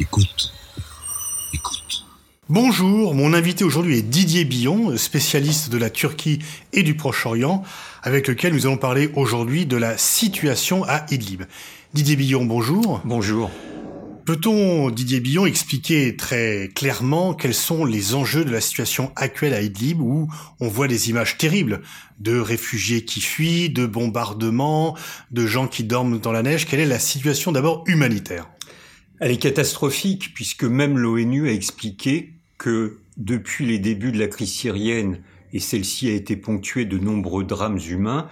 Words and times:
Écoute. 0.00 0.50
Écoute. 1.52 2.06
Bonjour, 2.48 3.14
mon 3.14 3.34
invité 3.34 3.64
aujourd'hui 3.64 3.98
est 3.98 4.02
Didier 4.02 4.46
Billon, 4.46 4.96
spécialiste 4.96 5.68
de 5.68 5.76
la 5.76 5.90
Turquie 5.90 6.38
et 6.72 6.82
du 6.82 6.94
Proche-Orient, 6.94 7.62
avec 8.02 8.26
lequel 8.26 8.54
nous 8.54 8.64
allons 8.66 8.78
parler 8.78 9.10
aujourd'hui 9.14 9.66
de 9.66 9.76
la 9.76 9.98
situation 9.98 10.84
à 10.84 11.04
Idlib. 11.10 11.42
Didier 11.92 12.16
Billon, 12.16 12.46
bonjour. 12.46 13.02
Bonjour. 13.04 13.50
Peut-on, 14.24 14.88
Didier 14.88 15.20
Billon, 15.20 15.44
expliquer 15.44 16.16
très 16.16 16.70
clairement 16.74 17.34
quels 17.34 17.52
sont 17.52 17.84
les 17.84 18.14
enjeux 18.14 18.46
de 18.46 18.50
la 18.50 18.62
situation 18.62 19.12
actuelle 19.16 19.52
à 19.52 19.60
Idlib 19.60 20.00
où 20.00 20.32
on 20.60 20.68
voit 20.68 20.88
des 20.88 21.10
images 21.10 21.36
terribles 21.36 21.82
de 22.20 22.38
réfugiés 22.38 23.04
qui 23.04 23.20
fuient, 23.20 23.68
de 23.68 23.84
bombardements, 23.84 24.96
de 25.30 25.46
gens 25.46 25.68
qui 25.68 25.84
dorment 25.84 26.18
dans 26.18 26.32
la 26.32 26.42
neige? 26.42 26.66
Quelle 26.66 26.80
est 26.80 26.86
la 26.86 26.98
situation 26.98 27.52
d'abord 27.52 27.84
humanitaire? 27.86 28.48
Elle 29.20 29.32
est 29.32 29.36
catastrophique 29.36 30.32
puisque 30.34 30.64
même 30.64 30.98
l'ONU 30.98 31.48
a 31.48 31.52
expliqué 31.52 32.32
que 32.58 32.98
depuis 33.16 33.66
les 33.66 33.78
débuts 33.78 34.12
de 34.12 34.18
la 34.18 34.28
crise 34.28 34.50
syrienne, 34.52 35.20
et 35.52 35.60
celle-ci 35.60 36.08
a 36.08 36.12
été 36.12 36.36
ponctuée 36.36 36.84
de 36.86 36.98
nombreux 36.98 37.44
drames 37.44 37.78
humains, 37.88 38.28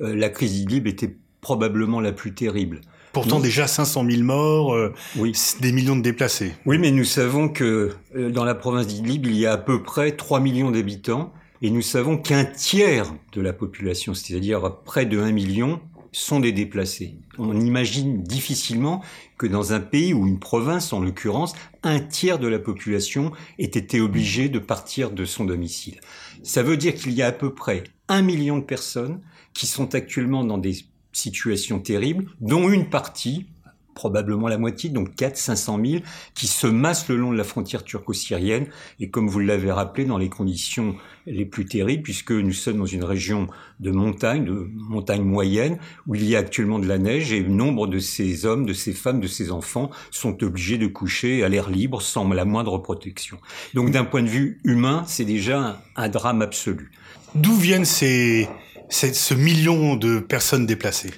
euh, 0.00 0.14
la 0.16 0.28
crise 0.28 0.52
d'Idlib 0.52 0.86
était 0.86 1.14
probablement 1.40 2.00
la 2.00 2.12
plus 2.12 2.34
terrible. 2.34 2.80
Pourtant 3.12 3.40
déjà 3.40 3.66
500 3.66 4.06
000 4.08 4.22
morts, 4.22 4.74
euh, 4.74 4.92
Oui. 5.16 5.32
des 5.60 5.70
millions 5.70 5.96
de 5.96 6.00
déplacés. 6.02 6.52
Oui, 6.64 6.78
mais 6.78 6.90
nous 6.90 7.04
savons 7.04 7.48
que 7.48 7.90
euh, 8.16 8.30
dans 8.30 8.44
la 8.44 8.54
province 8.54 8.86
d'Idlib, 8.86 9.26
il 9.26 9.36
y 9.36 9.46
a 9.46 9.52
à 9.52 9.58
peu 9.58 9.82
près 9.82 10.12
3 10.12 10.40
millions 10.40 10.70
d'habitants 10.70 11.32
et 11.60 11.70
nous 11.70 11.82
savons 11.82 12.16
qu'un 12.16 12.44
tiers 12.46 13.12
de 13.32 13.40
la 13.40 13.52
population, 13.52 14.14
c'est-à-dire 14.14 14.78
près 14.84 15.04
de 15.06 15.20
1 15.20 15.30
million, 15.32 15.80
sont 16.12 16.40
des 16.40 16.52
déplacés. 16.52 17.16
On 17.38 17.58
imagine 17.58 18.22
difficilement 18.22 19.02
que 19.38 19.46
dans 19.46 19.72
un 19.72 19.80
pays 19.80 20.12
ou 20.12 20.26
une 20.26 20.38
province, 20.38 20.92
en 20.92 21.00
l'occurrence, 21.00 21.54
un 21.82 22.00
tiers 22.00 22.38
de 22.38 22.48
la 22.48 22.58
population 22.58 23.32
ait 23.58 23.64
été 23.64 24.00
obligé 24.00 24.48
de 24.48 24.58
partir 24.58 25.10
de 25.10 25.24
son 25.24 25.44
domicile. 25.44 26.00
Ça 26.42 26.62
veut 26.62 26.76
dire 26.76 26.94
qu'il 26.94 27.12
y 27.12 27.22
a 27.22 27.28
à 27.28 27.32
peu 27.32 27.54
près 27.54 27.84
un 28.08 28.22
million 28.22 28.58
de 28.58 28.64
personnes 28.64 29.20
qui 29.54 29.66
sont 29.66 29.94
actuellement 29.94 30.44
dans 30.44 30.58
des 30.58 30.76
situations 31.12 31.78
terribles, 31.78 32.26
dont 32.40 32.70
une 32.70 32.88
partie, 32.88 33.46
probablement 33.94 34.48
la 34.48 34.58
moitié, 34.58 34.90
donc 34.90 35.14
4 35.14 35.36
500 35.36 35.80
000, 35.84 36.02
qui 36.34 36.46
se 36.46 36.66
massent 36.66 37.08
le 37.08 37.16
long 37.16 37.32
de 37.32 37.36
la 37.36 37.44
frontière 37.44 37.84
turco-syrienne, 37.84 38.66
et 39.00 39.10
comme 39.10 39.28
vous 39.28 39.38
l'avez 39.40 39.70
rappelé, 39.70 40.04
dans 40.04 40.18
les 40.18 40.28
conditions 40.28 40.96
les 41.26 41.44
plus 41.44 41.66
terribles, 41.66 42.02
puisque 42.02 42.32
nous 42.32 42.52
sommes 42.52 42.78
dans 42.78 42.86
une 42.86 43.04
région 43.04 43.46
de 43.78 43.90
montagne, 43.92 44.44
de 44.44 44.68
montagne 44.74 45.22
moyenne, 45.22 45.78
où 46.06 46.14
il 46.14 46.24
y 46.24 46.34
a 46.34 46.40
actuellement 46.40 46.78
de 46.78 46.86
la 46.88 46.98
neige, 46.98 47.32
et 47.32 47.42
nombre 47.42 47.86
de 47.86 47.98
ces 47.98 48.46
hommes, 48.46 48.66
de 48.66 48.72
ces 48.72 48.92
femmes, 48.92 49.20
de 49.20 49.28
ces 49.28 49.50
enfants 49.52 49.90
sont 50.10 50.42
obligés 50.42 50.78
de 50.78 50.86
coucher 50.86 51.44
à 51.44 51.48
l'air 51.48 51.70
libre, 51.70 52.02
sans 52.02 52.28
la 52.32 52.44
moindre 52.44 52.78
protection. 52.78 53.38
Donc 53.74 53.90
d'un 53.90 54.04
point 54.04 54.22
de 54.22 54.28
vue 54.28 54.60
humain, 54.64 55.04
c'est 55.06 55.24
déjà 55.24 55.82
un, 55.96 56.08
drame 56.08 56.42
absolu. 56.42 56.90
D'où 57.34 57.54
viennent 57.54 57.84
ces, 57.84 58.48
ces- 58.88 59.14
ce 59.14 59.34
million 59.34 59.96
de 59.96 60.18
personnes 60.18 60.66
déplacées? 60.66 61.10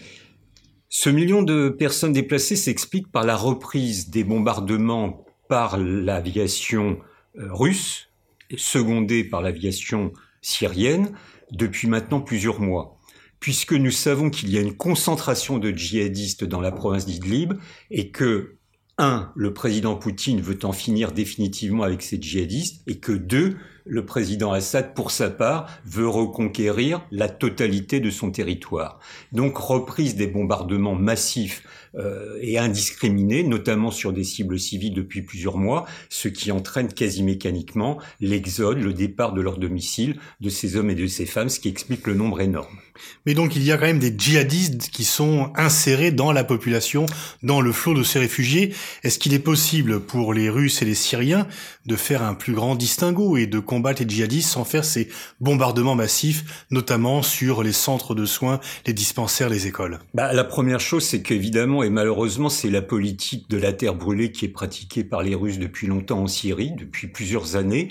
Ce 0.97 1.11
million 1.11 1.43
de 1.43 1.71
personnes 1.71 2.13
déplacées 2.13 2.55
s'explique 2.55 3.11
par 3.11 3.25
la 3.25 3.35
reprise 3.35 4.11
des 4.11 4.23
bombardements 4.23 5.27
par 5.49 5.77
l'aviation 5.77 7.01
euh, 7.37 7.53
russe, 7.53 8.11
secondée 8.57 9.25
par 9.25 9.43
l'aviation 9.43 10.13
syrienne, 10.41 11.11
depuis 11.51 11.89
maintenant 11.89 12.21
plusieurs 12.21 12.61
mois. 12.61 13.01
Puisque 13.41 13.73
nous 13.73 13.91
savons 13.91 14.31
qu'il 14.31 14.51
y 14.51 14.57
a 14.57 14.61
une 14.61 14.77
concentration 14.77 15.59
de 15.59 15.73
djihadistes 15.73 16.45
dans 16.45 16.61
la 16.61 16.71
province 16.71 17.07
d'Idlib 17.07 17.55
et 17.91 18.13
que, 18.13 18.55
un, 18.97 19.33
le 19.35 19.53
président 19.53 19.97
Poutine 19.97 20.41
veut 20.41 20.61
en 20.63 20.73
finir 20.73 21.11
définitivement 21.11 21.83
avec 21.83 22.03
ces 22.03 22.23
djihadistes 22.23 22.85
et 22.87 23.01
que, 23.01 23.11
deux, 23.11 23.57
le 23.85 24.07
président 24.07 24.53
Assad, 24.53 24.95
pour 24.95 25.11
sa 25.11 25.31
part, 25.31 25.69
veut 25.85 26.09
reconquérir 26.09 27.07
la 27.11 27.29
totalité 27.29 28.01
de 28.01 28.11
son 28.11 28.31
territoire. 28.31 28.99
Donc 29.33 29.59
reprise 29.59 30.17
des 30.17 30.27
bombardements 30.27 30.95
massifs 30.95 31.63
euh, 31.97 32.39
et 32.41 32.59
indiscriminés, 32.59 33.45
notamment 33.45 33.93
sur 33.93 34.13
des 34.13 34.25
cibles 34.25 34.59
civiles 34.59 34.95
depuis 34.95 35.23
plusieurs 35.23 35.59
mois, 35.59 35.87
ce 36.09 36.27
qui 36.27 36.51
entraîne 36.51 36.93
quasi 36.93 37.23
mécaniquement 37.23 37.99
l'exode, 38.21 38.79
le 38.79 38.93
départ 38.93 39.33
de 39.33 39.41
leur 39.41 39.59
domicile 39.59 40.19
de 40.41 40.49
ces 40.49 40.77
hommes 40.77 40.91
et 40.91 40.97
de 40.97 41.07
ces 41.07 41.27
femmes, 41.27 41.49
ce 41.49 41.61
qui 41.61 41.69
explique 41.69 42.07
le 42.07 42.15
nombre 42.15 42.41
énorme. 42.41 42.79
Mais 43.27 43.35
donc 43.35 43.55
il 43.55 43.63
y 43.63 43.71
a 43.71 43.77
quand 43.77 43.87
même 43.87 43.99
des 44.01 44.15
djihadistes 44.17 44.89
qui 44.91 45.05
sont 45.05 45.53
insérés 45.57 46.11
dans 46.11 46.33
la 46.33 46.43
population, 46.43 47.07
dans 47.43 47.61
le 47.61 47.71
flot 47.71 47.95
de 47.95 48.03
ces 48.03 48.19
réfugiés. 48.19 48.75
Est-ce 49.03 49.19
qu'il 49.19 49.35
est 49.35 49.39
possible 49.39 50.01
pour 50.01 50.35
les 50.35 50.51
Russes 50.51 50.83
et 50.83 50.85
les 50.85 50.95
Syriens 50.95 51.47
de 51.87 51.97
faire 51.97 52.23
un 52.23 52.35
plus 52.35 52.55
grand 52.55 52.75
distinguo 52.75 53.37
et 53.37 53.47
de 53.47 53.59
combattre 53.59 54.03
les 54.03 54.09
djihadistes 54.09 54.51
sans 54.51 54.65
faire 54.65 54.85
ces 54.85 55.09
bombardements 55.41 55.95
massifs, 55.95 56.67
notamment 56.71 57.23
sur 57.23 57.63
les 57.63 57.73
centres 57.73 58.15
de 58.15 58.25
soins, 58.25 58.61
les 58.87 58.93
dispensaires, 58.93 59.49
les 59.49 59.67
écoles 59.67 59.99
Bah, 60.15 60.33
la 60.33 60.45
première 60.45 60.81
chose, 60.81 61.05
c'est 61.05 61.23
qu'évidemment, 61.23 61.83
et 61.83 61.91
malheureusement, 61.91 62.49
c'est 62.49 62.71
la 62.71 62.83
politique 62.83 63.49
de 63.51 63.59
la 63.59 63.73
terre 63.73 63.95
brûlée 63.95 64.33
qui 64.33 64.47
est 64.47 64.49
pratiquée 64.49 65.05
par 65.05 65.23
les 65.23 65.35
Russes 65.35 65.59
depuis 65.59 65.87
longtemps 65.87 66.21
en 66.21 66.27
Syrie, 66.27 66.73
depuis 66.73 67.09
plusieurs 67.09 67.57
années. 67.57 67.89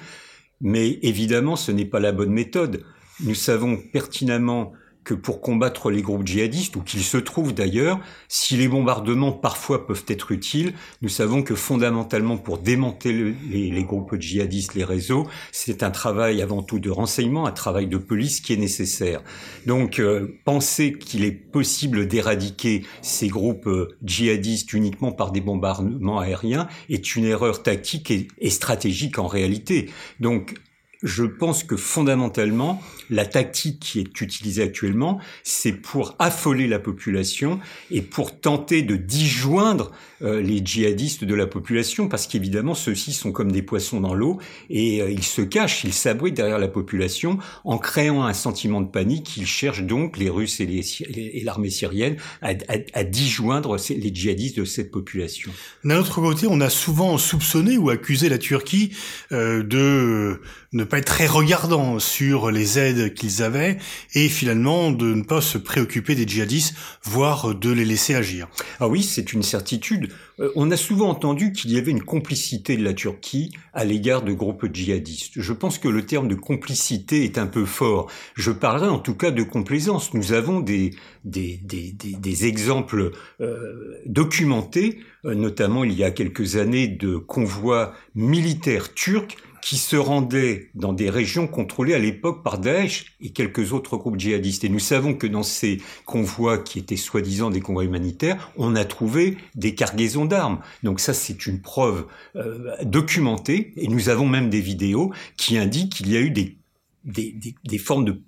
Mais 0.62 1.00
évidemment, 1.02 1.56
ce 1.56 1.72
n'est 1.72 1.86
pas 1.86 2.00
la 2.00 2.12
bonne 2.12 2.32
méthode. 2.32 2.84
Nous 3.20 3.36
savons 3.36 3.78
pertinemment 3.78 4.74
que 5.04 5.14
pour 5.14 5.42
combattre 5.42 5.92
les 5.92 6.02
groupes 6.02 6.26
djihadistes, 6.26 6.76
ou 6.76 6.82
qu'ils 6.82 7.04
se 7.04 7.18
trouvent 7.18 7.54
d'ailleurs, 7.54 8.00
si 8.28 8.56
les 8.56 8.68
bombardements 8.68 9.32
parfois 9.32 9.86
peuvent 9.86 10.06
être 10.08 10.32
utiles, 10.32 10.74
nous 11.02 11.10
savons 11.10 11.44
que 11.44 11.56
fondamentalement 11.56 12.38
pour 12.38 12.58
démanteler 12.58 13.36
les, 13.50 13.84
groupes 13.84 14.16
djihadistes, 14.20 14.76
les 14.76 14.84
réseaux, 14.84 15.28
c'est 15.52 15.84
un 15.84 15.92
travail 15.92 16.42
avant 16.42 16.64
tout 16.64 16.80
de 16.80 16.90
renseignement, 16.90 17.46
un 17.46 17.52
travail 17.52 17.88
de 17.88 17.98
police 17.98 18.40
qui 18.40 18.54
est 18.54 18.58
nécessaire. 18.58 19.22
Donc 19.66 20.00
euh, 20.00 20.40
penser 20.46 20.94
qu'il 20.94 21.26
est 21.26 21.32
possible 21.32 22.08
d'éradiquer 22.08 22.86
ces 23.02 23.28
groupes 23.28 23.68
euh, 23.68 23.98
djihadistes 24.04 24.74
uniquement 24.74 25.12
par 25.12 25.32
des 25.32 25.42
bombardements 25.42 26.20
aériens 26.20 26.68
est 26.90 27.16
une 27.16 27.26
erreur 27.26 27.64
tactique 27.64 28.12
et 28.12 28.50
stratégique 28.50 29.20
en 29.20 29.28
réalité. 29.28 29.90
Donc 30.20 30.56
je 31.04 31.26
pense 31.26 31.64
que 31.64 31.76
fondamentalement, 31.76 32.82
la 33.14 33.26
tactique 33.26 33.80
qui 33.80 34.00
est 34.00 34.22
utilisée 34.22 34.64
actuellement, 34.64 35.20
c'est 35.44 35.72
pour 35.72 36.16
affoler 36.20 36.68
la 36.68 36.80
population 36.80 37.60
et 37.92 38.02
pour 38.02 38.40
tenter 38.40 38.82
de 38.82 38.96
disjoindre 38.96 39.92
euh, 40.22 40.42
les 40.42 40.62
djihadistes 40.64 41.26
de 41.26 41.36
la 41.36 41.48
population, 41.48 42.08
parce 42.08 42.28
qu'évidemment, 42.28 42.76
ceux-ci 42.76 43.12
sont 43.12 43.32
comme 43.32 43.52
des 43.52 43.62
poissons 43.62 44.00
dans 44.00 44.14
l'eau 44.14 44.40
et 44.70 45.02
euh, 45.02 45.12
ils 45.12 45.24
se 45.24 45.42
cachent, 45.42 45.84
ils 45.84 45.94
s'abritent 45.94 46.36
derrière 46.36 46.60
la 46.60 46.70
population 46.70 47.40
en 47.66 47.78
créant 47.78 48.24
un 48.24 48.34
sentiment 48.34 48.82
de 48.82 48.88
panique. 48.88 49.36
Ils 49.38 49.46
cherchent 49.46 49.84
donc, 49.84 50.18
les 50.18 50.30
Russes 50.30 50.60
et, 50.62 51.42
l'armée 51.44 51.70
syrienne, 51.70 52.16
à, 52.42 53.04
disjoindre 53.04 53.78
les 53.90 54.16
djihadistes 54.16 54.58
de 54.58 54.66
cette 54.66 54.92
population. 54.92 55.52
D'un 55.84 56.00
autre 56.00 56.22
côté, 56.22 56.48
on 56.50 56.62
a 56.62 56.70
souvent 56.70 57.18
soupçonné 57.18 57.78
ou 57.78 57.90
accusé 57.90 58.30
la 58.30 58.38
Turquie 58.38 58.92
euh, 59.32 59.62
de 59.62 60.40
ne 60.72 60.84
pas 60.84 61.00
être 61.00 61.06
très 61.06 61.28
regardant 61.28 62.00
sur 62.00 62.50
les 62.50 62.80
aides 62.80 63.03
qu'ils 63.10 63.44
avaient 63.44 63.78
et 64.14 64.30
finalement 64.30 64.92
de 64.92 65.14
ne 65.14 65.24
pas 65.24 65.42
se 65.42 65.58
préoccuper 65.58 66.16
des 66.16 66.28
djihadistes, 66.28 66.76
voire 67.04 67.56
de 67.56 67.72
les 67.72 67.86
laisser 67.86 68.16
agir. 68.16 68.48
Ah 68.80 68.88
oui, 68.88 69.04
c'est 69.04 69.34
une 69.34 69.44
certitude. 69.44 70.12
Euh, 70.40 70.52
on 70.56 70.72
a 70.72 70.78
souvent 70.78 71.10
entendu 71.10 71.52
qu'il 71.52 71.72
y 71.72 71.78
avait 71.78 71.92
une 71.92 72.04
complicité 72.04 72.78
de 72.78 72.84
la 72.84 72.94
Turquie 72.94 73.52
à 73.74 73.86
l'égard 73.86 74.24
de 74.24 74.34
groupes 74.34 74.66
djihadistes. 74.74 75.34
Je 75.36 75.54
pense 75.54 75.78
que 75.78 75.88
le 75.88 76.06
terme 76.06 76.28
de 76.28 76.36
complicité 76.36 77.24
est 77.24 77.38
un 77.38 77.48
peu 77.48 77.66
fort. 77.66 78.10
Je 78.36 78.52
parlerai 78.52 78.88
en 78.88 79.00
tout 79.00 79.16
cas 79.16 79.32
de 79.32 79.44
complaisance. 79.44 80.14
Nous 80.14 80.34
avons 80.34 80.60
des, 80.60 80.92
des, 81.24 81.60
des, 81.64 81.92
des, 81.92 82.14
des 82.14 82.46
exemples 82.46 83.12
euh, 83.42 84.02
documentés, 84.06 85.00
euh, 85.26 85.36
notamment 85.36 85.84
il 85.84 85.94
y 85.94 86.04
a 86.04 86.12
quelques 86.12 86.56
années 86.56 86.88
de 86.88 87.18
convois 87.18 87.94
militaires 88.16 88.94
turcs 88.94 89.38
qui 89.64 89.78
se 89.78 89.96
rendaient 89.96 90.70
dans 90.76 90.92
des 90.92 91.10
régions 91.10 91.48
contrôlées 91.48 91.94
à 91.94 92.00
l'époque 92.00 92.44
par 92.44 92.58
Daesh 92.60 93.16
et 93.22 93.32
quelques 93.32 93.72
autres 93.72 93.96
groupes 93.96 94.20
djihadistes. 94.20 94.66
Et 94.66 94.70
nous 94.70 94.80
savons 94.80 95.14
que 95.14 95.26
dans 95.26 95.44
ces 95.44 95.82
convois 96.06 96.58
qui 96.58 96.80
étaient 96.80 96.98
soi-disant 96.98 97.50
des 97.50 97.62
convois 97.62 97.86
humanitaires, 97.86 98.52
on 98.58 98.76
a 98.76 98.84
trouvé 98.84 99.38
des 99.56 99.74
cargaisons 99.74 100.26
d'armes. 100.26 100.60
Donc 100.84 101.00
ça, 101.00 101.14
c'est 101.14 101.46
une 101.46 101.62
preuve 101.62 102.08
euh, 102.36 102.76
documentée, 102.84 103.72
et 103.78 103.88
nous 103.88 104.10
avons 104.10 104.28
même 104.28 104.50
des 104.50 104.60
vidéos 104.60 105.14
qui 105.38 105.58
indiquent 105.58 105.94
qu'il 105.94 106.12
y 106.12 106.18
a 106.18 106.20
eu 106.20 106.30
des, 106.30 106.58
des, 107.06 107.32
des, 107.32 107.56
des 107.64 107.78
formes 107.78 108.04
de 108.04 108.22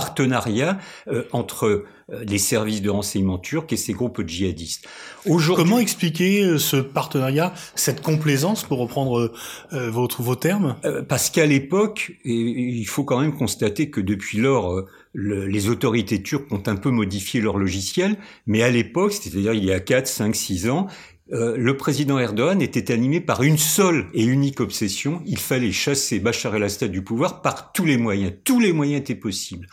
partenariat 0.00 0.78
euh, 1.08 1.24
entre 1.32 1.64
euh, 1.64 1.86
les 2.28 2.36
services 2.36 2.82
de 2.82 2.90
renseignement 2.90 3.38
turcs 3.38 3.72
et 3.72 3.78
ces 3.78 3.94
groupes 3.94 4.20
djihadistes. 4.26 4.86
Comment 5.56 5.78
expliquer 5.78 6.44
euh, 6.44 6.58
ce 6.58 6.76
partenariat, 6.76 7.54
cette 7.76 8.02
complaisance, 8.02 8.62
pour 8.62 8.78
reprendre 8.78 9.32
euh, 9.72 9.90
votre, 9.90 10.20
vos 10.22 10.36
termes? 10.36 10.76
Euh, 10.84 11.02
parce 11.02 11.30
qu'à 11.30 11.46
l'époque, 11.46 12.12
il 12.26 12.84
faut 12.84 13.04
quand 13.04 13.20
même 13.22 13.34
constater 13.34 13.88
que 13.88 14.02
depuis 14.02 14.36
lors, 14.36 14.70
euh, 14.74 14.86
le- 15.14 15.46
les 15.46 15.70
autorités 15.70 16.22
turques 16.22 16.52
ont 16.52 16.62
un 16.66 16.76
peu 16.76 16.90
modifié 16.90 17.40
leur 17.40 17.56
logiciel, 17.56 18.18
mais 18.46 18.62
à 18.62 18.68
l'époque, 18.70 19.14
c'est-à-dire 19.14 19.54
il 19.54 19.64
y 19.64 19.72
a 19.72 19.80
4, 19.80 20.06
5, 20.06 20.36
6 20.36 20.68
ans, 20.68 20.88
euh, 21.32 21.56
le 21.56 21.76
président 21.76 22.20
Erdogan 22.20 22.62
était 22.62 22.92
animé 22.92 23.20
par 23.20 23.42
une 23.42 23.58
seule 23.58 24.06
et 24.14 24.24
unique 24.24 24.60
obsession. 24.60 25.22
Il 25.26 25.38
fallait 25.38 25.72
chasser 25.72 26.20
Bachar 26.20 26.54
el-Assad 26.54 26.92
du 26.92 27.02
pouvoir 27.02 27.42
par 27.42 27.72
tous 27.72 27.84
les 27.84 27.96
moyens. 27.96 28.32
Tous 28.44 28.60
les 28.60 28.72
moyens 28.72 29.00
étaient 29.00 29.16
possibles. 29.16 29.66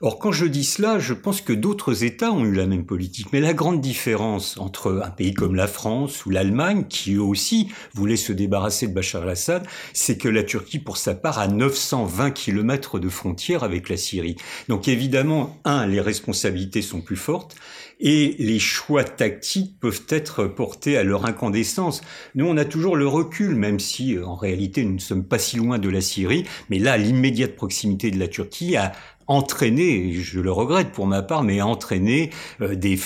Or, 0.00 0.18
quand 0.18 0.32
je 0.32 0.46
dis 0.46 0.64
cela, 0.64 0.98
je 0.98 1.12
pense 1.12 1.42
que 1.42 1.52
d'autres 1.52 2.04
États 2.04 2.32
ont 2.32 2.44
eu 2.46 2.54
la 2.54 2.66
même 2.66 2.86
politique. 2.86 3.28
Mais 3.34 3.40
la 3.40 3.52
grande 3.52 3.82
différence 3.82 4.56
entre 4.56 5.02
un 5.04 5.10
pays 5.10 5.34
comme 5.34 5.54
la 5.54 5.66
France 5.66 6.24
ou 6.24 6.30
l'Allemagne, 6.30 6.86
qui 6.88 7.14
eux 7.14 7.22
aussi 7.22 7.68
voulaient 7.92 8.16
se 8.16 8.32
débarrasser 8.32 8.86
de 8.86 8.94
Bachar 8.94 9.24
el-Assad, 9.24 9.66
c'est 9.92 10.16
que 10.16 10.28
la 10.28 10.42
Turquie, 10.42 10.78
pour 10.78 10.96
sa 10.96 11.14
part, 11.14 11.38
a 11.38 11.48
920 11.48 12.30
kilomètres 12.30 12.98
de 12.98 13.10
frontière 13.10 13.62
avec 13.62 13.90
la 13.90 13.98
Syrie. 13.98 14.36
Donc 14.68 14.88
évidemment, 14.88 15.60
un, 15.66 15.86
les 15.86 16.00
responsabilités 16.00 16.80
sont 16.80 17.02
plus 17.02 17.16
fortes 17.16 17.56
et 18.00 18.36
les 18.38 18.58
choix 18.58 19.04
tactiques 19.04 19.78
peuvent 19.80 20.04
être 20.08 20.46
portés 20.46 20.93
à 20.96 21.04
leur 21.04 21.26
incandescence. 21.26 22.02
Nous, 22.34 22.46
on 22.46 22.56
a 22.56 22.64
toujours 22.64 22.96
le 22.96 23.06
recul, 23.06 23.54
même 23.54 23.80
si 23.80 24.16
euh, 24.16 24.26
en 24.26 24.34
réalité 24.34 24.84
nous 24.84 24.94
ne 24.94 24.98
sommes 24.98 25.24
pas 25.24 25.38
si 25.38 25.56
loin 25.56 25.78
de 25.78 25.88
la 25.88 26.00
Syrie, 26.00 26.44
mais 26.70 26.78
là, 26.78 26.96
l'immédiate 26.96 27.56
proximité 27.56 28.10
de 28.10 28.18
la 28.18 28.28
Turquie 28.28 28.76
a 28.76 28.92
entraîné, 29.26 30.12
je 30.12 30.40
le 30.40 30.52
regrette 30.52 30.92
pour 30.92 31.06
ma 31.06 31.22
part, 31.22 31.42
mais 31.42 31.62
entraîné 31.62 32.30
euh, 32.60 32.74
des 32.74 32.96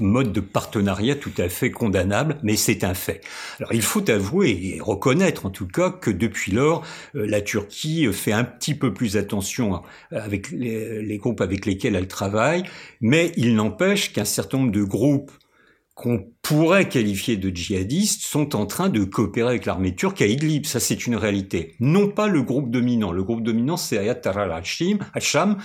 mode 0.00 0.32
de 0.32 0.40
partenariat 0.40 1.14
tout 1.14 1.32
à 1.38 1.48
fait 1.48 1.70
condamnable, 1.70 2.38
mais 2.42 2.56
c'est 2.56 2.84
un 2.84 2.94
fait. 2.94 3.20
Alors 3.58 3.72
il 3.72 3.82
faut 3.82 4.08
avouer 4.10 4.76
et 4.76 4.80
reconnaître 4.80 5.46
en 5.46 5.50
tout 5.50 5.66
cas 5.66 5.90
que 5.90 6.10
depuis 6.10 6.52
lors, 6.52 6.84
euh, 7.14 7.26
la 7.26 7.40
Turquie 7.40 8.08
fait 8.12 8.32
un 8.32 8.44
petit 8.44 8.74
peu 8.74 8.92
plus 8.92 9.16
attention 9.16 9.82
avec 10.10 10.50
les, 10.50 11.18
groupes 11.18 11.40
avec 11.40 11.66
lesquels 11.66 11.94
elle 11.94 12.08
travaille, 12.08 12.64
mais 13.00 13.32
il 13.36 13.54
n'empêche 13.54 14.12
qu'un 14.12 14.24
certain 14.24 14.58
nombre 14.58 14.72
de 14.72 14.82
groupes 14.82 15.30
qu'on 15.94 16.26
pourrait 16.42 16.88
qualifier 16.88 17.36
de 17.36 17.54
djihadistes 17.54 18.22
sont 18.22 18.56
en 18.56 18.66
train 18.66 18.88
de 18.88 19.04
coopérer 19.04 19.50
avec 19.50 19.64
l'armée 19.64 19.94
turque 19.94 20.22
à 20.22 20.26
Idlib. 20.26 20.66
Ça, 20.66 20.80
c'est 20.80 21.06
une 21.06 21.16
réalité. 21.16 21.76
Non 21.78 22.08
pas 22.08 22.26
le 22.26 22.42
groupe 22.42 22.70
dominant. 22.70 23.12
Le 23.12 23.22
groupe 23.22 23.42
dominant, 23.42 23.76
c'est 23.76 23.98
Ayat 23.98 24.20
al-Hasham, 24.24 25.58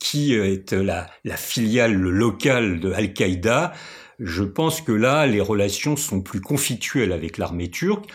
qui 0.00 0.34
est 0.34 0.72
la, 0.72 1.08
la 1.24 1.36
filiale 1.36 1.94
locale 1.94 2.80
de 2.80 2.92
Al-Qaïda, 2.92 3.72
je 4.18 4.42
pense 4.42 4.80
que 4.80 4.92
là, 4.92 5.26
les 5.26 5.40
relations 5.40 5.96
sont 5.96 6.20
plus 6.20 6.40
conflictuelles 6.40 7.12
avec 7.12 7.38
l'armée 7.38 7.70
turque. 7.70 8.10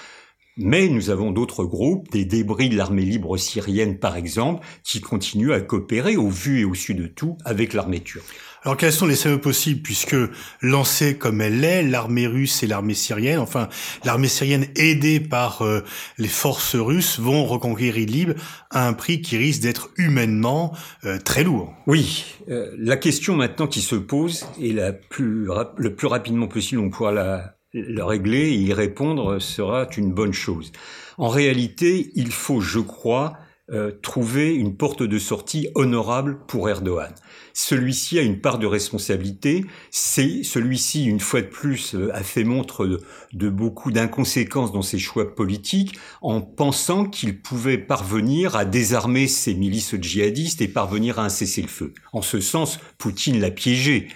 Mais 0.58 0.88
nous 0.88 1.10
avons 1.10 1.32
d'autres 1.32 1.66
groupes, 1.66 2.12
des 2.12 2.26
débris 2.26 2.70
de 2.70 2.78
l'armée 2.78 3.02
libre 3.02 3.38
syrienne 3.38 3.98
par 3.98 4.16
exemple, 4.16 4.64
qui 4.84 5.02
continuent 5.02 5.52
à 5.52 5.62
coopérer 5.62 6.16
au 6.16 6.30
vu 6.30 6.60
et 6.60 6.66
au 6.66 6.76
su 6.76 6.94
de 6.94 7.08
tout 7.08 7.38
avec 7.44 7.74
l'armée 7.74 8.02
turque. 8.02 8.36
Alors 8.64 8.78
quels 8.78 8.94
sont 8.94 9.08
les 9.08 9.16
scénarios 9.16 9.42
possibles 9.42 9.82
puisque 9.82 10.16
lancée 10.62 11.18
comme 11.18 11.42
elle 11.42 11.60
l'est, 11.60 11.84
l'armée 11.84 12.28
russe 12.28 12.64
et 12.64 12.68
l'armée 12.68 12.94
syrienne, 12.94 13.40
enfin 13.40 13.68
l'armée 14.06 14.30
syrienne 14.30 14.68
aidée 14.76 15.20
par 15.20 15.64
euh, 15.64 15.82
les 16.18 16.30
forces 16.30 16.76
russes 16.76 17.20
vont 17.20 17.46
reconquérir 17.46 17.98
Idlib 17.98 18.34
à 18.70 18.88
un 18.88 18.94
prix 18.94 19.22
qui 19.22 19.38
risque 19.38 19.62
d'être 19.62 19.90
humainement 19.98 20.74
euh, 21.04 21.18
très 21.18 21.44
lourd. 21.44 21.74
Oui, 21.88 22.26
euh, 22.50 22.72
la 22.78 22.96
question 22.96 23.36
maintenant 23.36 23.68
qui 23.68 23.82
se 23.82 23.96
pose 23.96 24.46
et 24.62 24.72
la 24.72 24.94
plus 24.94 25.48
le 25.76 25.96
plus 25.96 26.08
rapidement 26.08 26.48
possible 26.48 26.80
on 26.80 26.90
pourra 26.90 27.12
la, 27.12 27.56
la 27.74 28.06
régler 28.06 28.50
et 28.50 28.58
y 28.58 28.74
répondre 28.74 29.40
sera 29.40 29.88
une 29.98 30.14
bonne 30.14 30.34
chose. 30.34 30.72
En 31.18 31.28
réalité, 31.28 32.12
il 32.16 32.32
faut, 32.32 32.62
je 32.62 32.80
crois, 32.80 33.34
euh, 33.72 33.92
trouver 34.02 34.54
une 34.54 34.76
porte 34.76 35.04
de 35.04 35.18
sortie 35.18 35.70
honorable 35.74 36.40
pour 36.48 36.70
Erdogan. 36.70 37.14
Celui-ci 37.54 38.20
a 38.20 38.22
une 38.22 38.42
part 38.42 38.60
de 38.60 38.68
responsabilité. 38.68 39.64
C'est 39.90 40.44
celui-ci, 40.44 41.06
une 41.06 41.22
fois 41.22 41.42
de 41.42 41.48
plus, 41.48 41.96
euh, 41.96 42.14
a 42.14 42.24
fait 42.24 42.44
montre 42.44 43.00
de, 43.32 43.50
beaucoup 43.50 43.92
d'inconséquences 43.92 44.74
dans 44.74 44.82
ses 44.82 45.00
choix 45.00 45.34
politiques 45.34 45.98
en 46.22 46.42
pensant 46.42 47.06
qu'il 47.06 47.42
pouvait 47.42 47.78
parvenir 47.78 48.58
à 48.58 48.66
désarmer 48.66 49.28
ses 49.28 49.54
milices 49.54 49.96
djihadistes 49.96 50.62
et 50.62 50.68
parvenir 50.68 51.20
à 51.20 51.26
un 51.26 51.30
cessez-le-feu. 51.30 51.94
En 52.12 52.22
ce 52.22 52.42
sens, 52.42 52.80
Poutine 52.98 53.40
l'a 53.40 53.52
piégé. 53.52 54.10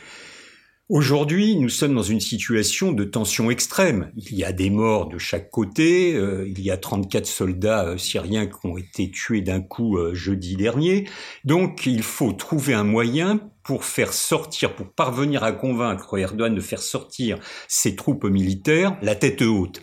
Aujourd'hui, 0.90 1.58
nous 1.58 1.68
sommes 1.68 1.96
dans 1.96 2.02
une 2.02 2.22
situation 2.22 2.94
de 2.94 3.04
tension 3.04 3.52
extrême. 3.52 4.10
Il 4.16 4.34
y 4.34 4.46
a 4.46 4.54
des 4.54 4.70
morts 4.70 5.10
de 5.10 5.18
chaque 5.18 5.52
côté. 5.52 6.16
Euh, 6.16 6.48
il 6.48 6.62
y 6.62 6.72
a 6.72 6.78
34 6.78 7.26
soldats 7.26 7.86
euh, 7.86 7.98
syriens 7.98 8.46
qui 8.48 8.66
ont 8.66 8.78
été 8.78 9.12
tués 9.12 9.42
d'un 9.42 9.60
coup 9.60 9.98
euh, 9.98 10.14
jeudi 10.14 10.56
dernier. 10.56 11.04
Donc, 11.44 11.86
il 11.86 12.04
faut 12.04 12.32
trouver 12.32 12.74
un 12.74 12.86
moyen 12.86 13.42
pour 13.64 13.84
faire 13.84 14.14
sortir, 14.14 14.76
pour 14.76 14.90
parvenir 14.94 15.44
à 15.44 15.52
convaincre 15.52 16.18
Erdogan 16.18 16.56
de 16.56 16.62
faire 16.62 16.82
sortir 16.82 17.38
ses 17.68 17.98
troupes 17.98 18.24
militaires 18.24 18.98
la 19.02 19.16
tête 19.16 19.42
haute. 19.42 19.82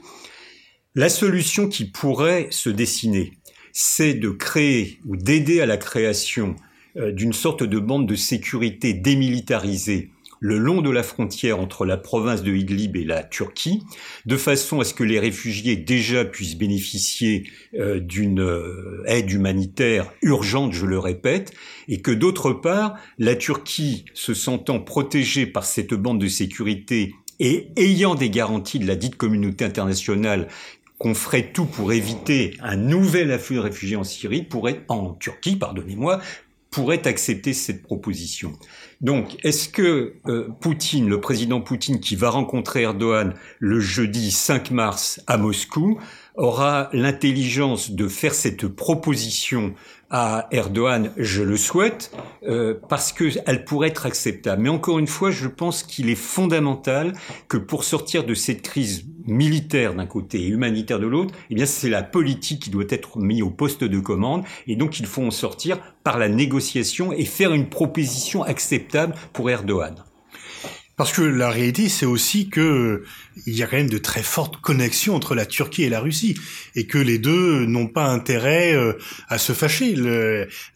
La 0.94 1.10
solution 1.10 1.68
qui 1.68 1.84
pourrait 1.84 2.46
se 2.48 2.70
dessiner, 2.70 3.34
c'est 3.74 4.14
de 4.14 4.30
créer 4.30 5.00
ou 5.04 5.18
d'aider 5.18 5.60
à 5.60 5.66
la 5.66 5.76
création 5.76 6.56
d'une 6.96 7.32
sorte 7.34 7.62
de 7.64 7.78
bande 7.80 8.08
de 8.08 8.14
sécurité 8.14 8.94
démilitarisée 8.94 10.13
le 10.44 10.58
long 10.58 10.82
de 10.82 10.90
la 10.90 11.02
frontière 11.02 11.58
entre 11.58 11.86
la 11.86 11.96
province 11.96 12.42
de 12.42 12.52
Idlib 12.52 12.96
et 12.96 13.04
la 13.04 13.22
Turquie, 13.22 13.82
de 14.26 14.36
façon 14.36 14.78
à 14.78 14.84
ce 14.84 14.92
que 14.92 15.02
les 15.02 15.18
réfugiés 15.18 15.74
déjà 15.74 16.26
puissent 16.26 16.58
bénéficier 16.58 17.48
euh, 17.72 17.98
d'une 17.98 18.42
euh, 18.42 19.02
aide 19.06 19.30
humanitaire 19.30 20.12
urgente, 20.20 20.74
je 20.74 20.84
le 20.84 20.98
répète, 20.98 21.54
et 21.88 22.02
que 22.02 22.10
d'autre 22.10 22.52
part, 22.52 22.94
la 23.18 23.36
Turquie, 23.36 24.04
se 24.12 24.34
sentant 24.34 24.80
protégée 24.80 25.46
par 25.46 25.64
cette 25.64 25.94
bande 25.94 26.20
de 26.20 26.28
sécurité 26.28 27.14
et 27.40 27.68
ayant 27.76 28.14
des 28.14 28.28
garanties 28.28 28.78
de 28.78 28.86
la 28.86 28.96
dite 28.96 29.16
communauté 29.16 29.64
internationale 29.64 30.48
qu'on 30.98 31.14
ferait 31.14 31.52
tout 31.52 31.64
pour 31.64 31.94
éviter 31.94 32.54
un 32.60 32.76
nouvel 32.76 33.32
afflux 33.32 33.56
de 33.56 33.60
réfugiés 33.60 33.96
en 33.96 34.04
Syrie, 34.04 34.42
pourrait, 34.42 34.84
en 34.88 35.14
Turquie, 35.14 35.56
pardonnez-moi, 35.56 36.20
pourrait 36.74 37.06
accepter 37.06 37.54
cette 37.54 37.82
proposition. 37.82 38.52
Donc, 39.04 39.36
est-ce 39.44 39.68
que 39.68 40.14
euh, 40.28 40.48
Poutine, 40.62 41.10
le 41.10 41.20
président 41.20 41.60
Poutine, 41.60 42.00
qui 42.00 42.16
va 42.16 42.30
rencontrer 42.30 42.82
Erdogan 42.82 43.34
le 43.58 43.78
jeudi 43.78 44.30
5 44.30 44.70
mars 44.70 45.20
à 45.26 45.36
Moscou, 45.36 46.00
aura 46.34 46.88
l'intelligence 46.92 47.90
de 47.90 48.08
faire 48.08 48.34
cette 48.34 48.66
proposition 48.66 49.74
à 50.10 50.46
Erdogan, 50.52 51.10
je 51.16 51.42
le 51.42 51.56
souhaite, 51.56 52.12
euh, 52.46 52.74
parce 52.88 53.12
qu'elle 53.12 53.64
pourrait 53.64 53.88
être 53.88 54.06
acceptable. 54.06 54.62
Mais 54.62 54.68
encore 54.68 54.98
une 54.98 55.06
fois, 55.06 55.30
je 55.30 55.48
pense 55.48 55.82
qu'il 55.82 56.08
est 56.08 56.14
fondamental 56.14 57.14
que 57.48 57.56
pour 57.56 57.82
sortir 57.82 58.24
de 58.24 58.34
cette 58.34 58.62
crise 58.62 59.06
militaire 59.26 59.94
d'un 59.94 60.06
côté 60.06 60.42
et 60.42 60.46
humanitaire 60.46 61.00
de 61.00 61.06
l'autre, 61.06 61.34
eh 61.50 61.54
bien 61.54 61.66
c'est 61.66 61.88
la 61.88 62.02
politique 62.02 62.62
qui 62.62 62.70
doit 62.70 62.84
être 62.90 63.18
mise 63.18 63.42
au 63.42 63.50
poste 63.50 63.82
de 63.82 63.98
commande, 63.98 64.44
et 64.66 64.76
donc 64.76 65.00
il 65.00 65.06
faut 65.06 65.24
en 65.24 65.30
sortir 65.30 65.80
par 66.04 66.18
la 66.18 66.28
négociation 66.28 67.12
et 67.12 67.24
faire 67.24 67.52
une 67.52 67.68
proposition 67.68 68.42
acceptable 68.44 69.14
pour 69.32 69.50
Erdogan. 69.50 69.96
Parce 70.96 71.12
que 71.12 71.22
la 71.22 71.50
réalité, 71.50 71.88
c'est 71.88 72.06
aussi 72.06 72.48
que 72.48 73.02
il 73.46 73.56
y 73.56 73.62
a 73.62 73.66
quand 73.66 73.76
même 73.76 73.90
de 73.90 73.98
très 73.98 74.22
fortes 74.22 74.58
connexions 74.58 75.16
entre 75.16 75.34
la 75.34 75.44
Turquie 75.44 75.82
et 75.82 75.88
la 75.88 76.00
Russie 76.00 76.36
et 76.76 76.86
que 76.86 76.98
les 76.98 77.18
deux 77.18 77.66
n'ont 77.66 77.88
pas 77.88 78.06
intérêt 78.06 78.74
euh, 78.74 78.92
à 79.28 79.38
se 79.38 79.52
fâcher. 79.52 79.96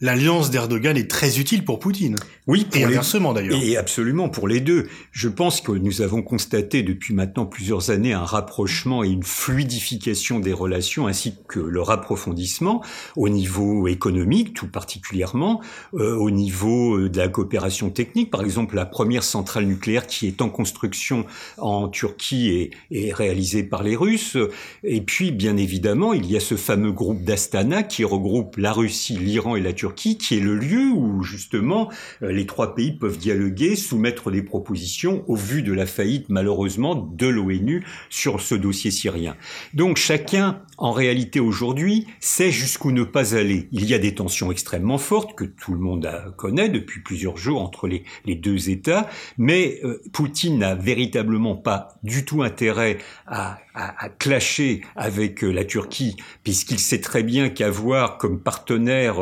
L'alliance 0.01 0.51
d'Erdogan 0.51 0.97
est 0.97 1.09
très 1.09 1.39
utile 1.39 1.63
pour 1.63 1.79
Poutine. 1.79 2.17
Oui, 2.47 2.65
pour 2.65 2.81
et 2.81 2.83
inversement 2.83 3.33
d'ailleurs. 3.33 3.61
Et 3.61 3.77
absolument 3.77 4.27
pour 4.27 4.47
les 4.47 4.59
deux. 4.59 4.87
Je 5.11 5.29
pense 5.29 5.61
que 5.61 5.71
nous 5.71 6.01
avons 6.01 6.21
constaté 6.21 6.83
depuis 6.83 7.13
maintenant 7.13 7.45
plusieurs 7.45 7.89
années 7.89 8.13
un 8.13 8.25
rapprochement 8.25 9.03
et 9.03 9.09
une 9.09 9.23
fluidification 9.23 10.39
des 10.39 10.53
relations 10.53 11.07
ainsi 11.07 11.35
que 11.47 11.59
leur 11.59 11.91
approfondissement 11.91 12.83
au 13.15 13.29
niveau 13.29 13.87
économique 13.87 14.53
tout 14.53 14.67
particulièrement, 14.67 15.61
euh, 15.93 16.15
au 16.15 16.31
niveau 16.31 16.97
euh, 16.97 17.09
de 17.09 17.17
la 17.17 17.29
coopération 17.29 17.89
technique. 17.89 18.31
Par 18.31 18.41
exemple, 18.41 18.75
la 18.75 18.85
première 18.85 19.23
centrale 19.23 19.65
nucléaire 19.65 20.07
qui 20.09 20.27
est 20.27 20.41
en 20.41 20.49
construction 20.49 21.25
en 21.57 21.87
Turquie 21.87 22.71
est, 22.91 23.13
réalisé 23.13 23.63
par 23.63 23.83
les 23.83 23.95
Russes. 23.95 24.37
Et 24.83 25.01
puis, 25.01 25.31
bien 25.31 25.57
évidemment, 25.57 26.13
il 26.13 26.29
y 26.29 26.35
a 26.35 26.39
ce 26.39 26.55
fameux 26.55 26.91
groupe 26.91 27.23
d'Astana 27.23 27.83
qui 27.83 28.03
regroupe 28.03 28.57
la 28.57 28.73
Russie, 28.73 29.17
l'Iran 29.17 29.55
et 29.55 29.61
la 29.61 29.73
Turquie, 29.73 30.17
qui 30.17 30.37
est 30.37 30.41
le 30.41 30.55
lieu 30.55 30.91
où, 30.93 31.23
justement, 31.23 31.89
euh, 32.21 32.31
les 32.31 32.45
trois 32.45 32.75
pays 32.75 32.91
peuvent 32.91 33.17
dialoguer, 33.17 33.75
soumettre 33.75 34.31
des 34.31 34.43
propositions 34.43 35.23
au 35.27 35.35
vu 35.35 35.61
de 35.61 35.73
la 35.73 35.85
faillite, 35.85 36.25
malheureusement, 36.29 36.95
de 36.95 37.27
l'ONU 37.27 37.85
sur 38.09 38.41
ce 38.41 38.55
dossier 38.55 38.91
syrien. 38.91 39.35
Donc, 39.73 39.97
chacun, 39.97 40.61
en 40.77 40.91
réalité, 40.91 41.39
aujourd'hui, 41.39 42.07
sait 42.19 42.51
jusqu'où 42.51 42.91
ne 42.91 43.03
pas 43.03 43.35
aller. 43.35 43.67
Il 43.71 43.85
y 43.85 43.93
a 43.93 43.99
des 43.99 44.15
tensions 44.15 44.51
extrêmement 44.51 44.97
fortes 44.97 45.35
que 45.35 45.45
tout 45.45 45.73
le 45.73 45.79
monde 45.79 46.09
connaît 46.37 46.69
depuis 46.69 47.01
plusieurs 47.01 47.37
jours 47.37 47.61
entre 47.61 47.87
les, 47.87 48.03
deux 48.35 48.69
États, 48.69 49.09
mais 49.37 49.81
euh, 50.05 50.09
Poutine 50.11 50.59
n'a 50.59 50.75
véritablement 50.75 51.55
pas 51.55 51.99
du 52.03 52.25
tout 52.25 52.43
intérêt 52.43 52.97
à, 53.27 53.59
à, 53.73 54.05
à 54.05 54.09
clasher 54.09 54.81
avec 54.95 55.41
la 55.41 55.65
Turquie, 55.65 56.15
puisqu'il 56.43 56.79
sait 56.79 57.01
très 57.01 57.23
bien 57.23 57.49
qu'avoir 57.49 58.17
comme 58.17 58.39
partenaire 58.39 59.15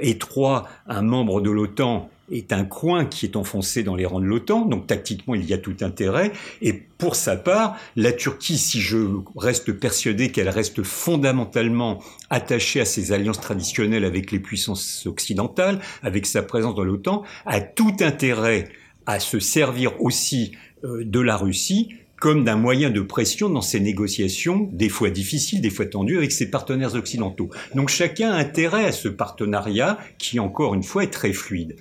étroit 0.00 0.68
un 0.86 1.02
membre 1.02 1.40
de 1.40 1.50
l'OTAN 1.50 2.10
est 2.30 2.52
un 2.52 2.64
coin 2.64 3.04
qui 3.04 3.26
est 3.26 3.36
enfoncé 3.36 3.82
dans 3.82 3.94
les 3.94 4.06
rangs 4.06 4.20
de 4.20 4.26
l'OTAN, 4.26 4.62
donc 4.62 4.86
tactiquement 4.86 5.34
il 5.34 5.44
y 5.44 5.52
a 5.52 5.58
tout 5.58 5.76
intérêt. 5.80 6.32
Et 6.60 6.72
pour 6.72 7.14
sa 7.14 7.36
part, 7.36 7.76
la 7.94 8.12
Turquie, 8.12 8.58
si 8.58 8.80
je 8.80 8.98
reste 9.36 9.72
persuadé 9.72 10.32
qu'elle 10.32 10.48
reste 10.48 10.82
fondamentalement 10.82 12.02
attachée 12.30 12.80
à 12.80 12.84
ses 12.84 13.12
alliances 13.12 13.40
traditionnelles 13.40 14.04
avec 14.04 14.32
les 14.32 14.40
puissances 14.40 15.06
occidentales, 15.06 15.80
avec 16.02 16.26
sa 16.26 16.42
présence 16.42 16.74
dans 16.74 16.84
l'OTAN, 16.84 17.22
a 17.44 17.60
tout 17.60 17.96
intérêt 18.00 18.68
à 19.06 19.20
se 19.20 19.38
servir 19.38 20.00
aussi 20.00 20.52
euh, 20.84 21.04
de 21.04 21.20
la 21.20 21.36
Russie 21.36 21.94
comme 22.20 22.44
d'un 22.44 22.56
moyen 22.56 22.90
de 22.90 23.00
pression 23.00 23.48
dans 23.50 23.60
ces 23.60 23.80
négociations, 23.80 24.68
des 24.72 24.88
fois 24.88 25.10
difficiles, 25.10 25.60
des 25.60 25.70
fois 25.70 25.86
tendues, 25.86 26.16
avec 26.16 26.32
ses 26.32 26.50
partenaires 26.50 26.94
occidentaux. 26.94 27.50
Donc 27.74 27.88
chacun 27.88 28.30
a 28.30 28.36
intérêt 28.36 28.86
à 28.86 28.92
ce 28.92 29.08
partenariat 29.08 29.98
qui, 30.18 30.40
encore 30.40 30.74
une 30.74 30.82
fois, 30.82 31.04
est 31.04 31.12
très 31.12 31.32
fluide. 31.32 31.76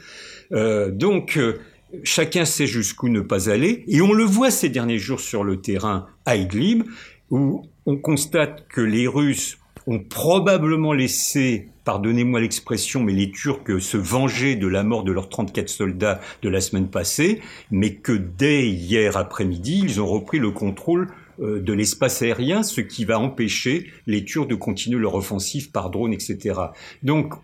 Euh, 0.51 0.91
donc, 0.91 1.37
euh, 1.37 1.59
chacun 2.03 2.45
sait 2.45 2.67
jusqu'où 2.67 3.09
ne 3.09 3.21
pas 3.21 3.49
aller. 3.49 3.83
Et 3.87 4.01
on 4.01 4.13
le 4.13 4.23
voit 4.23 4.51
ces 4.51 4.69
derniers 4.69 4.99
jours 4.99 5.21
sur 5.21 5.43
le 5.43 5.61
terrain 5.61 6.07
à 6.25 6.35
Idlib, 6.35 6.83
où 7.31 7.65
on 7.85 7.97
constate 7.97 8.67
que 8.67 8.81
les 8.81 9.07
Russes 9.07 9.57
ont 9.87 9.99
probablement 9.99 10.93
laissé, 10.93 11.69
pardonnez-moi 11.85 12.41
l'expression, 12.41 13.01
mais 13.01 13.13
les 13.13 13.31
Turcs 13.31 13.79
se 13.79 13.95
venger 13.95 14.55
de 14.55 14.67
la 14.67 14.83
mort 14.83 15.03
de 15.03 15.11
leurs 15.11 15.29
34 15.29 15.69
soldats 15.69 16.19
de 16.41 16.49
la 16.49 16.59
semaine 16.59 16.89
passée, 16.89 17.41
mais 17.71 17.95
que 17.95 18.11
dès 18.11 18.67
hier 18.67 19.15
après-midi, 19.15 19.81
ils 19.83 20.01
ont 20.01 20.07
repris 20.07 20.39
le 20.39 20.51
contrôle 20.51 21.07
euh, 21.39 21.61
de 21.61 21.73
l'espace 21.73 22.21
aérien, 22.21 22.63
ce 22.63 22.81
qui 22.81 23.05
va 23.05 23.19
empêcher 23.19 23.91
les 24.07 24.25
Turcs 24.25 24.47
de 24.47 24.55
continuer 24.55 24.99
leur 24.99 25.15
offensive 25.15 25.71
par 25.71 25.91
drone, 25.91 26.11
etc. 26.11 26.59
Donc, 27.03 27.35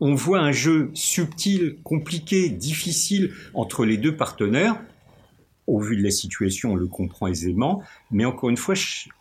on 0.00 0.14
voit 0.14 0.40
un 0.40 0.52
jeu 0.52 0.90
subtil, 0.94 1.76
compliqué, 1.84 2.48
difficile 2.48 3.32
entre 3.54 3.84
les 3.84 3.98
deux 3.98 4.16
partenaires. 4.16 4.80
Au 5.68 5.78
vu 5.78 5.96
de 5.96 6.02
la 6.02 6.10
situation, 6.10 6.72
on 6.72 6.76
le 6.76 6.88
comprend 6.88 7.28
aisément, 7.28 7.82
mais 8.10 8.24
encore 8.24 8.50
une 8.50 8.56
fois, 8.56 8.74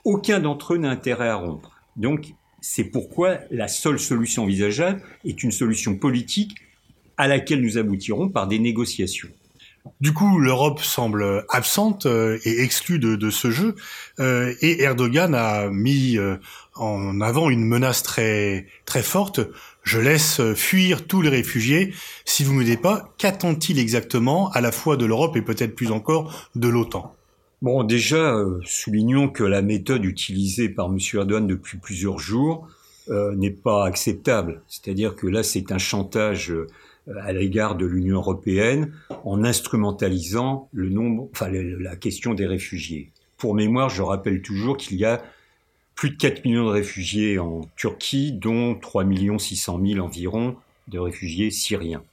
aucun 0.06 0.40
d'entre 0.40 0.74
eux 0.74 0.78
n'a 0.78 0.90
intérêt 0.90 1.30
à 1.30 1.36
rompre. 1.36 1.72
Donc, 1.98 2.34
c'est 2.62 2.86
pourquoi 2.86 3.40
la 3.50 3.68
seule 3.68 4.00
solution 4.00 4.44
envisageable 4.44 5.02
est 5.26 5.44
une 5.44 5.52
solution 5.52 5.96
politique 5.96 6.56
à 7.18 7.28
laquelle 7.28 7.62
nous 7.62 7.78
aboutirons 7.78 8.30
par 8.30 8.48
des 8.48 8.60
négociations. 8.60 9.30
Du 10.00 10.14
coup, 10.14 10.40
l'Europe 10.40 10.80
semble 10.80 11.44
absente 11.50 12.06
euh, 12.06 12.38
et 12.46 12.62
exclue 12.62 13.00
de, 13.00 13.30
ce 13.32 13.50
jeu, 13.50 13.76
euh, 14.20 14.54
et 14.62 14.84
Erdogan 14.84 15.34
a 15.34 15.70
mis 15.70 16.18
euh, 16.18 16.38
en 16.76 17.20
avant 17.20 17.50
une 17.50 17.66
menace 17.66 18.04
très 18.04 18.68
très 18.86 19.02
forte. 19.02 19.40
Je 19.84 20.00
laisse 20.00 20.40
fuir 20.54 21.08
tous 21.08 21.24
les 21.24 21.30
réfugiés. 21.30 21.96
Si 22.26 22.44
vous 22.44 22.54
m'aidez 22.54 22.78
pas, 22.78 23.12
qu'attend-il 23.18 23.80
exactement 23.80 24.52
à 24.52 24.62
la 24.62 24.72
fois 24.72 24.98
de 24.98 25.06
l'Europe 25.06 25.36
et 25.36 25.42
peut-être 25.42 25.76
plus 25.76 25.92
encore 25.92 26.50
de 26.54 26.68
l'OTAN? 26.68 27.16
Bon, 27.62 27.84
déjà, 27.84 28.36
soulignons 28.66 29.30
que 29.30 29.44
la 29.44 29.62
méthode 29.62 30.04
utilisée 30.04 30.68
par 30.68 30.88
M. 30.88 30.98
Erdogan 31.14 31.46
depuis 31.46 31.78
plusieurs 31.78 32.18
jours 32.18 32.68
n'est 33.08 33.52
pas 33.52 33.86
acceptable. 33.86 34.62
C'est-à-dire 34.68 35.16
que 35.16 35.28
là, 35.28 35.44
c'est 35.44 35.72
un 35.72 35.78
chantage 35.78 36.52
euh, 36.52 36.68
à 37.20 37.34
l'égard 37.34 37.76
de 37.76 37.86
l'Union 37.86 38.18
européenne 38.18 38.94
en 39.26 39.44
instrumentalisant 39.44 40.70
le 40.72 40.90
nombre, 40.90 41.30
enfin 41.32 41.50
la 41.52 41.96
question 41.96 42.34
des 42.34 42.46
réfugiés. 42.46 43.10
Pour 43.38 43.56
mémoire, 43.56 43.90
je 43.90 44.02
rappelle 44.02 44.42
toujours 44.42 44.78
qu'il 44.78 44.98
y 44.98 45.06
a 45.06 45.22
plus 45.96 46.12
de 46.12 46.16
4 46.16 46.46
millions 46.46 46.66
de 46.66 46.72
réfugiés 46.72 47.40
en 47.40 47.62
Turquie, 47.76 48.32
dont 48.32 48.76
3 48.76 49.06
600 49.38 49.82
000 49.84 50.06
environ 50.06 50.56
de 50.88 51.00
réfugiés 51.00 51.52
syriens. 51.52 52.04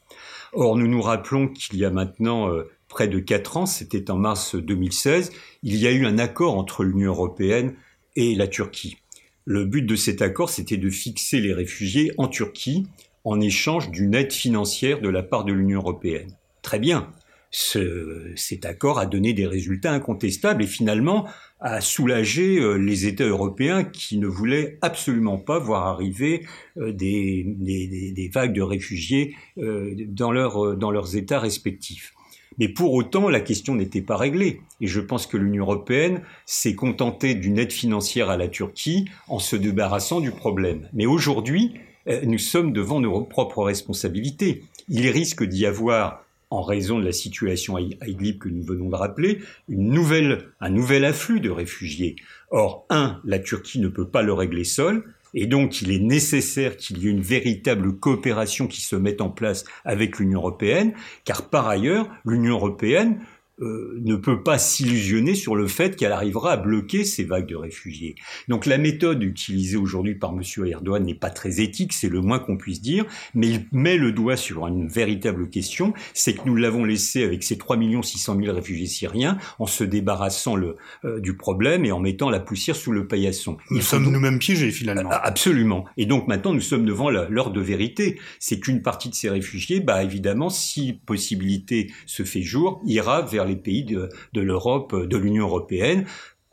Or, 0.52 0.76
nous 0.76 0.88
nous 0.88 1.02
rappelons 1.02 1.48
qu'il 1.48 1.78
y 1.78 1.84
a 1.84 1.90
maintenant 1.90 2.50
euh, 2.50 2.70
près 2.88 3.08
de 3.08 3.18
4 3.18 3.56
ans, 3.56 3.66
c'était 3.66 4.10
en 4.10 4.16
mars 4.16 4.54
2016, 4.54 5.30
il 5.62 5.76
y 5.76 5.86
a 5.86 5.92
eu 5.92 6.06
un 6.06 6.18
accord 6.18 6.56
entre 6.56 6.84
l'Union 6.84 7.10
européenne 7.10 7.74
et 8.16 8.34
la 8.34 8.48
Turquie. 8.48 8.96
Le 9.44 9.64
but 9.64 9.82
de 9.82 9.96
cet 9.96 10.20
accord, 10.20 10.50
c'était 10.50 10.76
de 10.76 10.90
fixer 10.90 11.40
les 11.40 11.52
réfugiés 11.52 12.12
en 12.18 12.28
Turquie 12.28 12.86
en 13.24 13.40
échange 13.40 13.90
d'une 13.90 14.14
aide 14.14 14.32
financière 14.32 15.00
de 15.00 15.08
la 15.08 15.22
part 15.22 15.44
de 15.44 15.52
l'Union 15.52 15.80
européenne. 15.80 16.34
Très 16.62 16.78
bien. 16.78 17.12
cet 17.50 18.66
accord 18.66 18.98
a 18.98 19.06
donné 19.06 19.32
des 19.32 19.46
résultats 19.46 19.92
incontestables 19.92 20.62
et 20.62 20.66
finalement 20.66 21.26
a 21.60 21.80
soulagé 21.80 22.58
euh, 22.58 22.74
les 22.74 23.06
États 23.06 23.24
européens 23.24 23.84
qui 23.84 24.18
ne 24.18 24.26
voulaient 24.26 24.78
absolument 24.82 25.38
pas 25.38 25.58
voir 25.58 25.86
arriver 25.86 26.46
euh, 26.76 26.92
des, 26.92 28.30
vagues 28.32 28.52
de 28.52 28.62
réfugiés 28.62 29.34
euh, 29.58 29.94
dans, 30.08 30.74
dans 30.74 30.90
leurs 30.90 31.16
États 31.16 31.40
respectifs. 31.40 32.12
Mais 32.58 32.68
pour 32.68 32.92
autant, 32.94 33.28
la 33.28 33.40
question 33.40 33.74
n'était 33.74 34.02
pas 34.02 34.16
réglée. 34.16 34.60
Et 34.80 34.86
je 34.86 35.00
pense 35.00 35.26
que 35.26 35.36
l'Union 35.36 35.64
européenne 35.64 36.22
s'est 36.46 36.74
contentée 36.74 37.34
d'une 37.34 37.58
aide 37.58 37.72
financière 37.72 38.30
à 38.30 38.36
la 38.36 38.48
Turquie 38.48 39.06
en 39.28 39.38
se 39.38 39.56
débarrassant 39.56 40.20
du 40.20 40.30
problème. 40.30 40.88
Mais 40.92 41.06
aujourd'hui, 41.06 41.74
euh, 42.08 42.20
nous 42.24 42.38
sommes 42.38 42.72
devant 42.72 43.00
nos 43.00 43.22
propres 43.22 43.62
responsabilités. 43.62 44.64
Il 44.88 45.08
risque 45.08 45.44
d'y 45.44 45.66
avoir 45.66 46.24
en 46.50 46.62
raison 46.62 46.98
de 46.98 47.04
la 47.04 47.12
situation 47.12 47.76
à 47.76 47.80
Idlib 48.06 48.38
que 48.38 48.48
nous 48.48 48.62
venons 48.62 48.88
de 48.88 48.94
rappeler, 48.94 49.40
un 49.68 50.70
nouvel 50.70 51.04
afflux 51.04 51.40
de 51.40 51.50
réfugiés. 51.50 52.16
Or, 52.50 52.86
un, 52.88 53.20
la 53.24 53.38
Turquie 53.38 53.80
ne 53.80 53.88
peut 53.88 54.08
pas 54.08 54.22
le 54.22 54.32
régler 54.32 54.64
seule, 54.64 55.04
et 55.34 55.46
donc 55.46 55.82
il 55.82 55.92
est 55.92 55.98
nécessaire 55.98 56.76
qu'il 56.76 56.98
y 56.98 57.08
ait 57.08 57.10
une 57.10 57.22
véritable 57.22 57.98
coopération 57.98 58.66
qui 58.66 58.80
se 58.80 58.96
mette 58.96 59.20
en 59.20 59.30
place 59.30 59.64
avec 59.84 60.18
l'Union 60.18 60.40
européenne, 60.40 60.94
car 61.24 61.48
par 61.48 61.68
ailleurs, 61.68 62.08
l'Union 62.24 62.54
européenne 62.54 63.20
euh, 63.60 63.98
ne 64.04 64.16
peut 64.16 64.42
pas 64.42 64.58
s'illusionner 64.58 65.34
sur 65.34 65.56
le 65.56 65.66
fait 65.66 65.96
qu'elle 65.96 66.12
arrivera 66.12 66.52
à 66.52 66.56
bloquer 66.56 67.04
ces 67.04 67.24
vagues 67.24 67.48
de 67.48 67.56
réfugiés. 67.56 68.14
Donc 68.48 68.66
la 68.66 68.78
méthode 68.78 69.22
utilisée 69.22 69.76
aujourd'hui 69.76 70.14
par 70.14 70.32
M. 70.32 70.42
Erdogan 70.66 71.04
n'est 71.04 71.14
pas 71.14 71.30
très 71.30 71.60
éthique, 71.60 71.92
c'est 71.92 72.08
le 72.08 72.20
moins 72.20 72.38
qu'on 72.38 72.56
puisse 72.56 72.80
dire, 72.80 73.04
mais 73.34 73.48
il 73.48 73.66
met 73.72 73.96
le 73.96 74.12
doigt 74.12 74.36
sur 74.36 74.66
une 74.66 74.86
véritable 74.86 75.50
question, 75.50 75.94
c'est 76.14 76.34
que 76.34 76.42
nous 76.46 76.56
l'avons 76.56 76.84
laissé 76.84 77.24
avec 77.24 77.42
ces 77.42 77.58
3 77.58 77.78
600 78.02 78.38
000 78.40 78.54
réfugiés 78.54 78.86
syriens 78.86 79.38
en 79.58 79.66
se 79.66 79.84
débarrassant 79.84 80.56
le, 80.56 80.76
euh, 81.04 81.20
du 81.20 81.36
problème 81.36 81.84
et 81.84 81.92
en 81.92 82.00
mettant 82.00 82.30
la 82.30 82.40
poussière 82.40 82.76
sous 82.76 82.92
le 82.92 83.06
paillasson. 83.06 83.56
Nous 83.70 83.80
sommes 83.80 84.10
nous-mêmes 84.10 84.38
piégés 84.38 84.70
finalement. 84.70 85.10
Absolument. 85.10 85.84
Et 85.96 86.06
donc 86.06 86.28
maintenant 86.28 86.54
nous 86.54 86.60
sommes 86.60 86.84
devant 86.84 87.10
l'heure 87.10 87.50
de 87.50 87.60
vérité. 87.60 88.20
C'est 88.38 88.60
qu'une 88.60 88.82
partie 88.82 89.08
de 89.08 89.14
ces 89.14 89.30
réfugiés, 89.30 89.80
bah 89.80 90.02
évidemment, 90.02 90.50
si 90.50 90.92
possibilité 90.92 91.90
se 92.06 92.22
fait 92.22 92.42
jour, 92.42 92.80
ira 92.84 93.22
vers 93.22 93.47
les 93.48 93.56
pays 93.56 93.84
de, 93.84 94.08
l'Europe, 94.40 94.94
de 94.94 95.16
l'Union 95.16 95.46
européenne, 95.46 96.06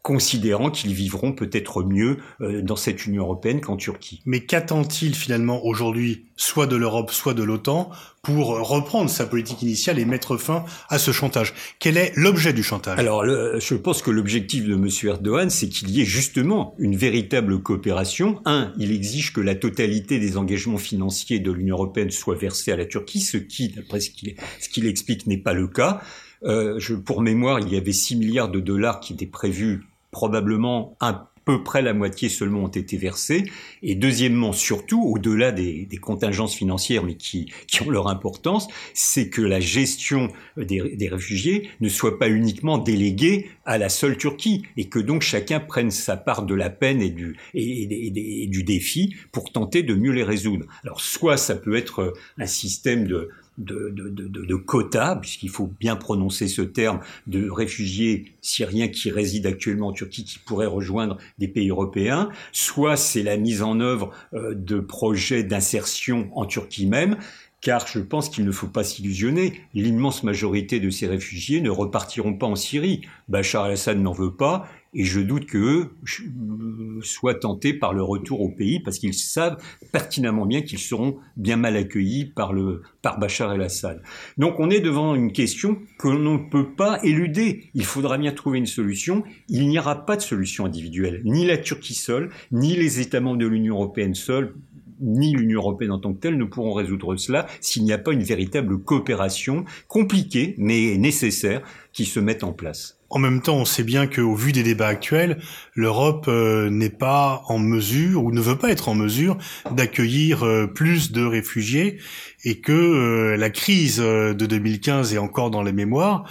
considérant 0.05 0.69
qu'ils 0.69 0.93
vivront 0.93 1.31
peut-être 1.31 1.81
mieux 1.81 2.17
euh, 2.39 2.61
dans 2.61 2.75
cette 2.75 3.07
Union 3.07 3.23
européenne 3.23 3.59
qu'en 3.59 3.75
Turquie. 3.75 4.21
Mais 4.27 4.41
qu'attend-il 4.41 5.15
finalement 5.15 5.65
aujourd'hui, 5.65 6.25
soit 6.35 6.67
de 6.67 6.75
l'Europe, 6.75 7.09
soit 7.09 7.33
de 7.33 7.41
l'OTAN, 7.41 7.89
pour 8.21 8.49
reprendre 8.69 9.09
sa 9.09 9.25
politique 9.25 9.63
initiale 9.63 9.97
et 9.97 10.05
mettre 10.05 10.37
fin 10.37 10.63
à 10.89 10.99
ce 10.99 11.09
chantage? 11.09 11.55
Quel 11.79 11.97
est 11.97 12.13
l'objet 12.15 12.53
du 12.53 12.61
chantage? 12.61 12.99
Alors, 12.99 13.25
je 13.25 13.73
pense 13.73 14.03
que 14.03 14.11
l'objectif 14.11 14.65
de 14.65 14.75
M. 14.75 14.87
Erdogan, 15.05 15.49
c'est 15.49 15.69
qu'il 15.69 15.89
y 15.89 16.01
ait 16.01 16.05
justement 16.05 16.75
une 16.77 16.95
véritable 16.95 17.59
coopération. 17.63 18.43
Un, 18.45 18.73
il 18.77 18.91
exige 18.91 19.33
que 19.33 19.41
la 19.41 19.55
totalité 19.55 20.19
des 20.19 20.37
engagements 20.37 20.77
financiers 20.77 21.39
de 21.39 21.51
l'Union 21.51 21.77
européenne 21.77 22.11
soit 22.11 22.35
versée 22.35 22.71
à 22.71 22.77
la 22.77 22.85
Turquie, 22.85 23.21
ce 23.21 23.37
qui, 23.37 23.69
d'après 23.69 24.01
ce 24.01 24.11
qu'il 24.11 24.85
explique, 24.85 25.25
n'est 25.25 25.41
pas 25.41 25.53
le 25.53 25.67
cas. 25.67 26.03
Euh, 26.45 26.79
je, 26.79 26.93
pour 26.93 27.21
mémoire, 27.21 27.59
il 27.59 27.73
y 27.73 27.77
avait 27.77 27.91
6 27.91 28.17
milliards 28.17 28.49
de 28.49 28.59
dollars 28.59 28.99
qui 28.99 29.13
étaient 29.13 29.25
prévus, 29.25 29.83
probablement 30.11 30.95
à 30.99 31.31
peu 31.45 31.63
près 31.63 31.83
la 31.83 31.93
moitié 31.93 32.27
seulement 32.27 32.63
ont 32.63 32.67
été 32.67 32.97
versés. 32.97 33.45
Et 33.83 33.95
deuxièmement, 33.95 34.51
surtout, 34.51 35.03
au-delà 35.03 35.51
des, 35.51 35.85
des, 35.85 35.97
contingences 35.97 36.55
financières, 36.55 37.03
mais 37.03 37.15
qui, 37.15 37.51
qui 37.67 37.83
ont 37.83 37.89
leur 37.89 38.07
importance, 38.07 38.67
c'est 38.93 39.29
que 39.29 39.41
la 39.41 39.59
gestion 39.59 40.29
des, 40.57 40.95
des, 40.95 41.07
réfugiés 41.07 41.69
ne 41.81 41.89
soit 41.89 42.17
pas 42.17 42.29
uniquement 42.29 42.79
déléguée 42.79 43.51
à 43.63 43.77
la 43.77 43.89
seule 43.89 44.17
Turquie, 44.17 44.63
et 44.75 44.89
que 44.89 44.99
donc 44.99 45.21
chacun 45.21 45.59
prenne 45.59 45.91
sa 45.91 46.17
part 46.17 46.43
de 46.43 46.55
la 46.55 46.71
peine 46.71 47.01
et 47.01 47.11
du, 47.11 47.37
et, 47.53 47.83
et, 47.83 48.43
et 48.43 48.47
du 48.47 48.63
défi 48.63 49.15
pour 49.31 49.51
tenter 49.51 49.83
de 49.83 49.93
mieux 49.93 50.11
les 50.11 50.23
résoudre. 50.23 50.65
Alors 50.83 50.99
soit 50.99 51.37
ça 51.37 51.55
peut 51.55 51.75
être 51.75 52.15
un 52.39 52.47
système 52.47 53.07
de, 53.07 53.29
de, 53.57 53.89
de, 53.89 54.09
de, 54.09 54.27
de 54.27 54.55
quotas, 54.55 55.15
puisqu'il 55.15 55.49
faut 55.49 55.71
bien 55.79 55.95
prononcer 55.95 56.47
ce 56.47 56.61
terme, 56.61 56.99
de 57.27 57.49
réfugiés 57.49 58.33
syriens 58.41 58.87
qui 58.87 59.11
résident 59.11 59.49
actuellement 59.49 59.87
en 59.87 59.93
Turquie, 59.93 60.23
qui 60.23 60.39
pourraient 60.39 60.65
rejoindre 60.65 61.17
des 61.37 61.47
pays 61.47 61.69
européens, 61.69 62.29
soit 62.51 62.97
c'est 62.97 63.23
la 63.23 63.37
mise 63.37 63.61
en 63.61 63.79
œuvre 63.79 64.11
euh, 64.33 64.53
de 64.55 64.79
projets 64.79 65.43
d'insertion 65.43 66.29
en 66.35 66.45
Turquie 66.45 66.85
même, 66.85 67.17
car 67.61 67.87
je 67.87 67.99
pense 67.99 68.29
qu'il 68.29 68.45
ne 68.45 68.51
faut 68.51 68.67
pas 68.67 68.83
s'illusionner. 68.83 69.61
L'immense 69.73 70.21
majorité 70.21 70.79
de 70.79 70.91
ces 70.91 71.07
réfugiés 71.07 71.61
ne 71.61 71.71
repartiront 71.71 72.35
pas 72.35 72.45
en 72.45 72.55
Syrie. 72.55 73.01
Bachar 73.27 73.63
al-Assad 73.63 73.99
n'en 73.99 74.11
veut 74.11 74.35
pas, 74.35 74.67
et 74.95 75.03
je 75.03 75.19
doute 75.19 75.45
qu'eux 75.45 75.89
euh, 76.21 76.99
soient 77.01 77.35
tentés 77.35 77.73
par 77.73 77.93
le 77.93 78.01
retour 78.01 78.41
au 78.41 78.49
pays, 78.49 78.79
parce 78.79 78.97
qu'ils 78.97 79.13
savent 79.13 79.61
pertinemment 79.91 80.45
bien 80.45 80.61
qu'ils 80.61 80.79
seront 80.79 81.17
bien 81.35 81.57
mal 81.57 81.75
accueillis 81.75 82.25
par, 82.25 82.53
le, 82.53 82.81
par 83.01 83.19
Bachar 83.19 83.53
el-Assad. 83.53 84.01
Donc 84.37 84.59
on 84.59 84.69
est 84.69 84.79
devant 84.79 85.13
une 85.13 85.33
question 85.33 85.77
que 85.99 86.07
l'on 86.07 86.39
ne 86.39 86.49
peut 86.49 86.73
pas 86.73 86.99
éluder. 87.03 87.69
Il 87.73 87.83
faudra 87.83 88.17
bien 88.17 88.31
trouver 88.31 88.57
une 88.57 88.65
solution. 88.65 89.23
Il 89.49 89.67
n'y 89.67 89.77
aura 89.77 90.05
pas 90.05 90.15
de 90.15 90.21
solution 90.21 90.65
individuelle. 90.65 91.21
Ni 91.25 91.45
la 91.45 91.57
Turquie 91.57 91.93
seule, 91.93 92.29
ni 92.51 92.75
les 92.75 93.01
États 93.01 93.19
membres 93.19 93.37
de 93.37 93.47
l'Union 93.47 93.75
européenne 93.75 94.15
seuls 94.15 94.55
ni 95.01 95.33
l'Union 95.33 95.59
européenne 95.59 95.91
en 95.91 95.99
tant 95.99 96.13
que 96.13 96.19
telle 96.19 96.37
ne 96.37 96.45
pourront 96.45 96.73
résoudre 96.73 97.15
cela 97.15 97.47
s'il 97.61 97.83
n'y 97.83 97.93
a 97.93 97.97
pas 97.97 98.13
une 98.13 98.23
véritable 98.23 98.79
coopération 98.79 99.65
compliquée 99.87 100.55
mais 100.57 100.97
nécessaire 100.97 101.61
qui 101.93 102.05
se 102.05 102.19
mette 102.19 102.43
en 102.43 102.53
place. 102.53 102.99
En 103.09 103.19
même 103.19 103.41
temps, 103.41 103.55
on 103.57 103.65
sait 103.65 103.83
bien 103.83 104.07
qu'au 104.07 104.35
vu 104.35 104.51
des 104.51 104.63
débats 104.63 104.87
actuels, 104.87 105.37
l'Europe 105.75 106.25
euh, 106.27 106.69
n'est 106.69 106.89
pas 106.89 107.43
en 107.47 107.59
mesure 107.59 108.23
ou 108.23 108.31
ne 108.31 108.41
veut 108.41 108.57
pas 108.57 108.71
être 108.71 108.89
en 108.89 108.95
mesure 108.95 109.37
d'accueillir 109.71 110.43
euh, 110.43 110.67
plus 110.67 111.11
de 111.11 111.23
réfugiés 111.23 111.99
et 112.43 112.59
que 112.59 112.73
euh, 112.73 113.37
la 113.37 113.49
crise 113.49 113.99
de 113.99 114.33
2015 114.33 115.13
est 115.13 115.17
encore 115.17 115.51
dans 115.51 115.61
les 115.61 115.71
mémoires 115.71 116.25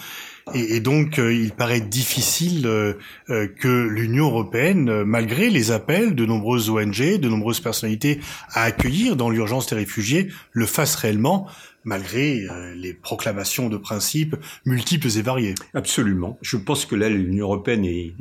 et, 0.53 0.81
donc, 0.81 1.19
euh, 1.19 1.33
il 1.33 1.53
paraît 1.53 1.81
difficile 1.81 2.67
euh, 2.67 2.95
euh, 3.31 3.47
que 3.47 3.89
l'Union 3.89 4.27
européenne, 4.27 5.03
malgré 5.05 5.49
les 5.49 5.71
appels 5.71 6.15
de 6.15 6.27
nombreuses 6.27 6.69
ONG, 6.69 7.19
de 7.19 7.29
nombreuses 7.29 7.61
personnalités 7.61 8.21
à 8.51 8.65
accueillir 8.65 9.17
dans 9.17 9.31
l'urgence 9.31 9.67
des 9.69 9.77
réfugiés, 9.77 10.29
le 10.53 10.67
fasse 10.67 10.97
réellement 10.97 11.47
malgré 11.87 12.47
les 12.77 12.95
proclamations 12.95 13.69
de 13.69 13.77
principes 13.77 14.37
multiples 14.65 15.19
et 15.19 15.21
variés. 15.21 15.55
Absolument. 15.75 16.39
Je 16.41 16.57
pense 16.57 16.87
que 16.87 16.95
là, 16.95 17.11
l'Union 17.11 17.45
européenne 17.45 17.85
est, 17.85 18.15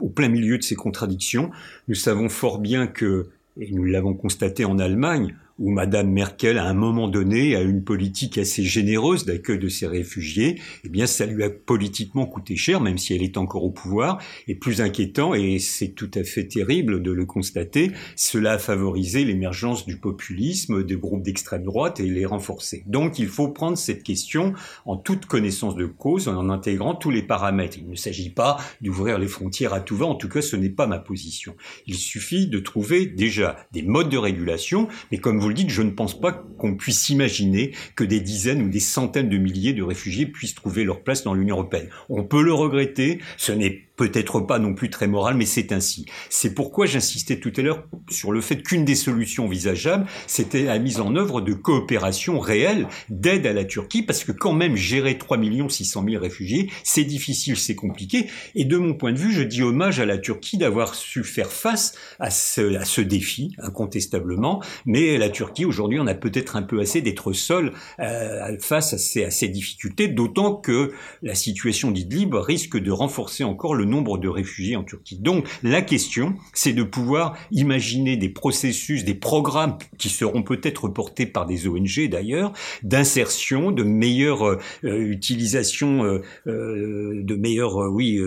au 0.00 0.08
plein 0.08 0.28
milieu 0.28 0.58
de 0.58 0.64
ces 0.64 0.74
contradictions. 0.74 1.52
Nous 1.86 1.94
savons 1.94 2.28
fort 2.28 2.58
bien 2.58 2.88
que, 2.88 3.28
et 3.60 3.70
nous 3.70 3.84
l'avons 3.84 4.14
constaté 4.14 4.64
en 4.64 4.80
Allemagne, 4.80 5.36
où 5.62 5.70
Madame 5.70 6.10
Merkel, 6.10 6.58
à 6.58 6.66
un 6.66 6.74
moment 6.74 7.06
donné, 7.06 7.54
a 7.54 7.60
une 7.60 7.84
politique 7.84 8.36
assez 8.36 8.64
généreuse 8.64 9.24
d'accueil 9.24 9.60
de 9.60 9.68
ces 9.68 9.86
réfugiés, 9.86 10.60
eh 10.84 10.88
bien, 10.88 11.06
ça 11.06 11.24
lui 11.24 11.44
a 11.44 11.50
politiquement 11.50 12.26
coûté 12.26 12.56
cher, 12.56 12.80
même 12.80 12.98
si 12.98 13.14
elle 13.14 13.22
est 13.22 13.36
encore 13.36 13.62
au 13.62 13.70
pouvoir. 13.70 14.18
Et 14.48 14.56
plus 14.56 14.80
inquiétant, 14.80 15.34
et 15.34 15.60
c'est 15.60 15.90
tout 15.90 16.10
à 16.14 16.24
fait 16.24 16.48
terrible 16.48 17.00
de 17.00 17.12
le 17.12 17.24
constater, 17.26 17.92
cela 18.16 18.54
a 18.54 18.58
favorisé 18.58 19.24
l'émergence 19.24 19.86
du 19.86 19.98
populisme, 19.98 20.82
des 20.82 20.96
groupes 20.96 21.22
d'extrême 21.22 21.62
droite 21.62 22.00
et 22.00 22.10
les 22.10 22.26
renforcer. 22.26 22.82
Donc, 22.86 23.20
il 23.20 23.28
faut 23.28 23.48
prendre 23.48 23.78
cette 23.78 24.02
question 24.02 24.54
en 24.84 24.96
toute 24.96 25.26
connaissance 25.26 25.76
de 25.76 25.86
cause, 25.86 26.26
en 26.26 26.50
intégrant 26.50 26.96
tous 26.96 27.10
les 27.10 27.22
paramètres. 27.22 27.78
Il 27.78 27.88
ne 27.88 27.94
s'agit 27.94 28.30
pas 28.30 28.56
d'ouvrir 28.80 29.16
les 29.16 29.28
frontières 29.28 29.74
à 29.74 29.80
tout 29.80 29.96
va. 29.96 30.06
En 30.06 30.16
tout 30.16 30.28
cas, 30.28 30.42
ce 30.42 30.56
n'est 30.56 30.70
pas 30.70 30.88
ma 30.88 30.98
position. 30.98 31.54
Il 31.86 31.94
suffit 31.94 32.48
de 32.48 32.58
trouver 32.58 33.06
déjà 33.06 33.56
des 33.70 33.82
modes 33.82 34.08
de 34.08 34.18
régulation, 34.18 34.88
mais 35.12 35.18
comme 35.18 35.38
vous 35.38 35.51
je 35.56 35.82
ne 35.82 35.90
pense 35.90 36.18
pas 36.18 36.32
qu'on 36.32 36.74
puisse 36.74 37.08
imaginer 37.08 37.72
que 37.96 38.04
des 38.04 38.20
dizaines 38.20 38.62
ou 38.62 38.68
des 38.68 38.80
centaines 38.80 39.28
de 39.28 39.38
milliers 39.38 39.72
de 39.72 39.82
réfugiés 39.82 40.26
puissent 40.26 40.54
trouver 40.54 40.84
leur 40.84 41.02
place 41.02 41.24
dans 41.24 41.34
l'Union 41.34 41.56
européenne. 41.56 41.88
On 42.08 42.24
peut 42.24 42.42
le 42.42 42.52
regretter, 42.52 43.20
ce 43.36 43.52
n'est 43.52 43.86
peut-être 44.02 44.40
pas 44.40 44.58
non 44.58 44.74
plus 44.74 44.90
très 44.90 45.06
moral, 45.06 45.36
mais 45.36 45.46
c'est 45.46 45.70
ainsi. 45.70 46.06
C'est 46.28 46.54
pourquoi 46.54 46.86
j'insistais 46.86 47.38
tout 47.38 47.52
à 47.56 47.62
l'heure 47.62 47.86
sur 48.10 48.32
le 48.32 48.40
fait 48.40 48.60
qu'une 48.60 48.84
des 48.84 48.96
solutions 48.96 49.44
envisageables, 49.44 50.06
c'était 50.26 50.64
la 50.64 50.80
mise 50.80 50.98
en 50.98 51.14
œuvre 51.14 51.40
de 51.40 51.52
coopération 51.52 52.40
réelle, 52.40 52.88
d'aide 53.10 53.46
à 53.46 53.52
la 53.52 53.64
Turquie, 53.64 54.02
parce 54.02 54.24
que 54.24 54.32
quand 54.32 54.54
même 54.54 54.74
gérer 54.74 55.18
3 55.18 55.38
600 55.68 56.04
000 56.08 56.20
réfugiés, 56.20 56.68
c'est 56.82 57.04
difficile, 57.04 57.56
c'est 57.56 57.76
compliqué. 57.76 58.26
Et 58.56 58.64
de 58.64 58.76
mon 58.76 58.94
point 58.94 59.12
de 59.12 59.18
vue, 59.18 59.30
je 59.30 59.42
dis 59.42 59.62
hommage 59.62 60.00
à 60.00 60.04
la 60.04 60.18
Turquie 60.18 60.58
d'avoir 60.58 60.96
su 60.96 61.22
faire 61.22 61.52
face 61.52 61.94
à 62.18 62.30
ce, 62.30 62.74
à 62.74 62.84
ce 62.84 63.02
défi, 63.02 63.54
incontestablement. 63.58 64.64
Mais 64.84 65.16
la 65.16 65.28
Turquie, 65.28 65.64
aujourd'hui, 65.64 66.00
on 66.00 66.08
a 66.08 66.14
peut-être 66.14 66.56
un 66.56 66.62
peu 66.62 66.80
assez 66.80 67.02
d'être 67.02 67.32
seul 67.32 67.72
euh, 68.00 68.56
face 68.58 68.94
à 68.94 68.98
ces, 68.98 69.24
à 69.24 69.30
ces 69.30 69.46
difficultés, 69.46 70.08
d'autant 70.08 70.56
que 70.56 70.92
la 71.22 71.36
situation 71.36 71.92
d'Idlib 71.92 72.34
risque 72.34 72.76
de 72.76 72.90
renforcer 72.90 73.44
encore 73.44 73.76
le 73.76 73.91
nombre 73.92 74.18
de 74.18 74.28
réfugiés 74.28 74.76
en 74.76 74.82
Turquie. 74.82 75.18
Donc 75.18 75.46
la 75.62 75.82
question, 75.82 76.34
c'est 76.54 76.72
de 76.72 76.82
pouvoir 76.82 77.36
imaginer 77.50 78.16
des 78.16 78.28
processus, 78.28 79.04
des 79.04 79.14
programmes 79.14 79.76
qui 79.98 80.08
seront 80.08 80.42
peut-être 80.42 80.88
portés 80.88 81.26
par 81.26 81.46
des 81.46 81.68
ONG 81.68 82.08
d'ailleurs, 82.08 82.52
d'insertion, 82.82 83.70
de 83.70 83.82
meilleure 83.82 84.44
euh, 84.44 84.58
utilisation, 84.84 86.04
euh, 86.04 86.22
euh, 86.46 87.22
de 87.22 87.34
meilleure, 87.36 87.76
oui, 87.92 88.20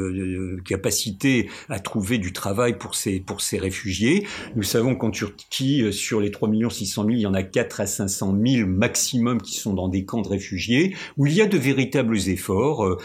capacité 0.65 1.49
à 1.69 1.79
trouver 1.79 2.17
du 2.17 2.31
travail 2.31 2.77
pour 2.77 2.95
ces 2.95 3.19
pour 3.19 3.41
ces 3.41 3.57
réfugiés. 3.57 4.27
Nous 4.55 4.63
savons 4.63 4.95
qu'en 4.95 5.11
Turquie, 5.11 5.91
sur 5.91 6.19
les 6.21 6.31
3 6.31 6.49
600 6.69 7.03
000, 7.03 7.15
il 7.15 7.21
y 7.21 7.25
en 7.25 7.33
a 7.33 7.43
4 7.43 7.81
à 7.81 7.87
500 7.87 8.35
000 8.45 8.69
maximum 8.69 9.41
qui 9.41 9.55
sont 9.55 9.73
dans 9.73 9.87
des 9.87 10.05
camps 10.05 10.21
de 10.21 10.27
réfugiés, 10.27 10.95
où 11.17 11.25
il 11.25 11.33
y 11.33 11.41
a 11.41 11.47
de 11.47 11.57
véritables 11.57 12.17
efforts 12.29 12.97